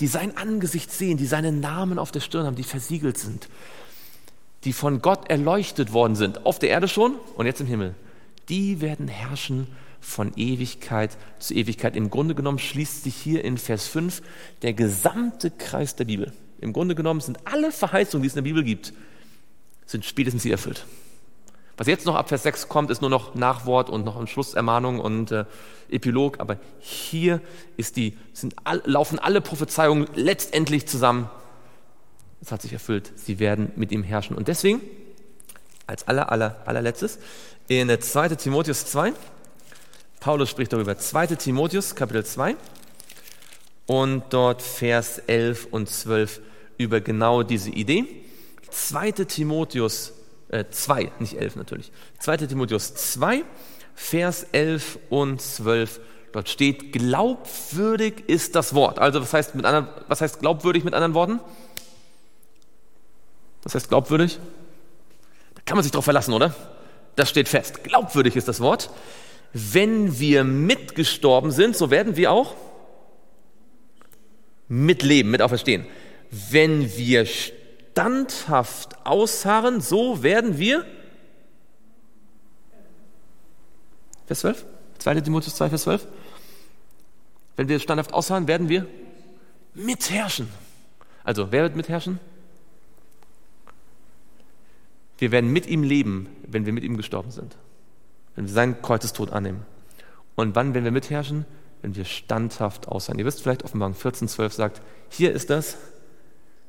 [0.00, 3.48] die sein Angesicht sehen, die seinen Namen auf der Stirn haben, die versiegelt sind,
[4.64, 7.94] die von Gott erleuchtet worden sind, auf der Erde schon und jetzt im Himmel.
[8.48, 9.68] Die werden herrschen
[10.00, 11.96] von Ewigkeit zu Ewigkeit.
[11.96, 14.22] Im Grunde genommen schließt sich hier in Vers 5
[14.62, 16.32] der gesamte Kreis der Bibel.
[16.60, 18.92] Im Grunde genommen sind alle Verheißungen, die es in der Bibel gibt,
[19.86, 20.86] sind spätestens hier erfüllt.
[21.76, 25.00] Was jetzt noch ab Vers 6 kommt, ist nur noch Nachwort und noch eine Schlussermahnung
[25.00, 25.44] und äh,
[25.90, 27.40] Epilog, aber hier
[27.96, 28.16] die,
[28.62, 31.28] all, laufen alle Prophezeiungen letztendlich zusammen.
[32.40, 33.12] Es hat sich erfüllt.
[33.16, 34.36] Sie werden mit ihm herrschen.
[34.36, 34.82] Und deswegen,
[35.86, 37.18] als aller, aller, allerletztes,
[37.66, 38.28] in 2.
[38.30, 39.12] Timotheus 2,
[40.20, 41.26] Paulus spricht darüber, 2.
[41.28, 42.56] Timotheus, Kapitel 2,
[43.86, 46.40] und dort Vers 11 und 12
[46.78, 48.23] über genau diese Idee.
[48.74, 49.12] 2.
[49.12, 50.12] Timotheus
[50.48, 51.92] äh, 2, nicht 11 natürlich.
[52.18, 52.38] 2.
[52.38, 53.44] Timotheus 2,
[53.94, 56.00] Vers 11 und 12.
[56.32, 58.98] Dort steht, glaubwürdig ist das Wort.
[58.98, 61.40] Also was heißt, mit anderen, was heißt glaubwürdig mit anderen Worten?
[63.62, 64.40] Was heißt glaubwürdig?
[65.54, 66.54] Da kann man sich drauf verlassen, oder?
[67.14, 67.84] Das steht fest.
[67.84, 68.90] Glaubwürdig ist das Wort.
[69.52, 72.56] Wenn wir mitgestorben sind, so werden wir auch
[74.66, 75.86] mitleben, mit auferstehen.
[76.30, 77.26] Wenn wir
[77.94, 80.84] standhaft ausharren, so werden wir.
[84.26, 84.66] Vers 12?
[84.98, 85.20] 2.
[85.20, 86.06] Timotheus 2, Vers 12.
[87.54, 88.88] Wenn wir standhaft ausharren, werden wir
[89.74, 90.48] mitherrschen.
[91.22, 92.18] Also, wer wird mitherrschen?
[95.18, 97.56] Wir werden mit ihm leben, wenn wir mit ihm gestorben sind.
[98.34, 99.64] Wenn wir seinen Kreuzestod annehmen.
[100.34, 101.44] Und wann, wenn wir mitherrschen?
[101.80, 103.20] Wenn wir standhaft ausharren.
[103.20, 105.76] Ihr wisst vielleicht, Offenbarung 14, 12 sagt, hier ist das,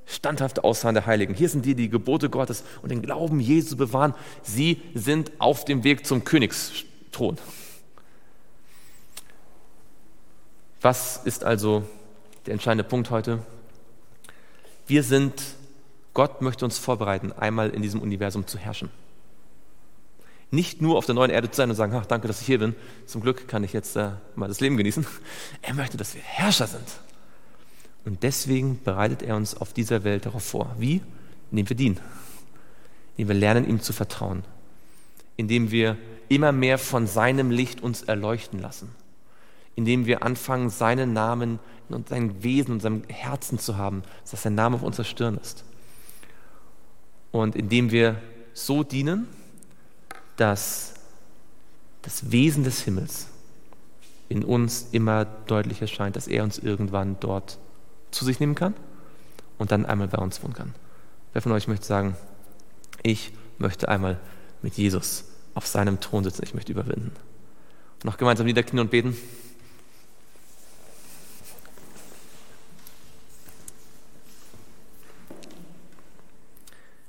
[0.05, 1.33] standhafte Aussagen der Heiligen.
[1.33, 4.13] Hier sind die, die Gebote Gottes und den Glauben Jesu bewahren.
[4.43, 7.37] Sie sind auf dem Weg zum Königsthron.
[10.81, 11.83] Was ist also
[12.45, 13.39] der entscheidende Punkt heute?
[14.87, 15.41] Wir sind,
[16.13, 18.91] Gott möchte uns vorbereiten, einmal in diesem Universum zu herrschen.
[20.51, 22.59] Nicht nur auf der neuen Erde zu sein und sagen, ach, danke, dass ich hier
[22.59, 22.75] bin.
[23.07, 25.05] Zum Glück kann ich jetzt äh, mal das Leben genießen.
[25.63, 26.87] Er möchte, dass wir Herrscher sind.
[28.05, 30.75] Und deswegen bereitet er uns auf dieser Welt darauf vor.
[30.77, 31.01] Wie?
[31.51, 31.99] Indem wir dienen.
[33.17, 34.43] Indem wir lernen, ihm zu vertrauen.
[35.37, 35.97] Indem wir
[36.29, 38.89] immer mehr von seinem Licht uns erleuchten lassen.
[39.75, 44.55] Indem wir anfangen, seinen Namen und sein Wesen und sein Herzen zu haben, dass sein
[44.55, 45.65] Name auf unserer Stirn ist.
[47.31, 48.21] Und indem wir
[48.53, 49.27] so dienen,
[50.37, 50.93] dass
[52.03, 53.27] das Wesen des Himmels
[54.29, 57.59] in uns immer deutlicher scheint, dass er uns irgendwann dort
[58.15, 58.73] zu sich nehmen kann
[59.57, 60.73] und dann einmal bei uns wohnen kann.
[61.33, 62.15] Wer von euch möchte sagen,
[63.03, 64.19] ich möchte einmal
[64.61, 67.11] mit Jesus auf seinem Thron sitzen, ich möchte überwinden.
[68.03, 69.17] Noch gemeinsam niederknien und beten.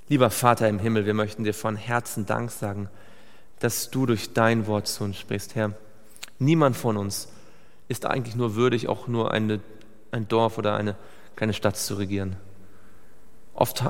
[0.08, 2.88] Lieber Vater im Himmel, wir möchten dir von Herzen Dank sagen,
[3.58, 5.72] dass du durch dein Wort zu uns sprichst, Herr.
[6.38, 7.28] Niemand von uns
[7.88, 9.60] ist eigentlich nur würdig, auch nur eine
[10.10, 10.96] ein Dorf oder eine
[11.36, 12.36] kleine Stadt zu regieren.
[13.54, 13.84] Oft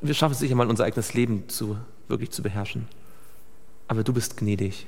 [0.00, 1.76] wir schaffen es sicher mal, unser eigenes Leben zu,
[2.08, 2.88] wirklich zu beherrschen.
[3.88, 4.86] Aber du bist gnädig.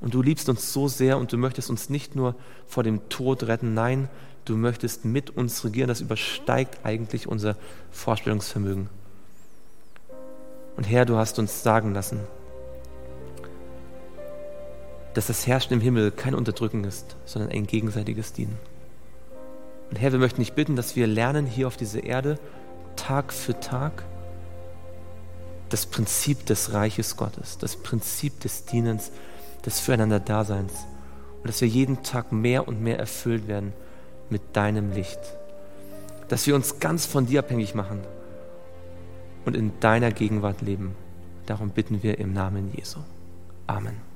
[0.00, 2.34] Und du liebst uns so sehr und du möchtest uns nicht nur
[2.66, 4.08] vor dem Tod retten, nein,
[4.46, 5.88] du möchtest mit uns regieren.
[5.88, 7.56] Das übersteigt eigentlich unser
[7.90, 8.88] Vorstellungsvermögen.
[10.76, 12.20] Und Herr, du hast uns sagen lassen,
[15.12, 18.56] dass das Herrschen im Himmel kein Unterdrücken ist, sondern ein gegenseitiges Dienen.
[19.90, 22.38] Und Herr, wir möchten dich bitten, dass wir lernen hier auf dieser Erde
[22.96, 24.04] Tag für Tag
[25.68, 29.10] das Prinzip des Reiches Gottes, das Prinzip des Dienens,
[29.64, 30.72] des Füreinander-Daseins
[31.38, 33.72] und dass wir jeden Tag mehr und mehr erfüllt werden
[34.28, 35.20] mit deinem Licht.
[36.28, 38.00] Dass wir uns ganz von dir abhängig machen
[39.44, 40.94] und in deiner Gegenwart leben.
[41.46, 43.00] Darum bitten wir im Namen Jesu.
[43.66, 44.09] Amen.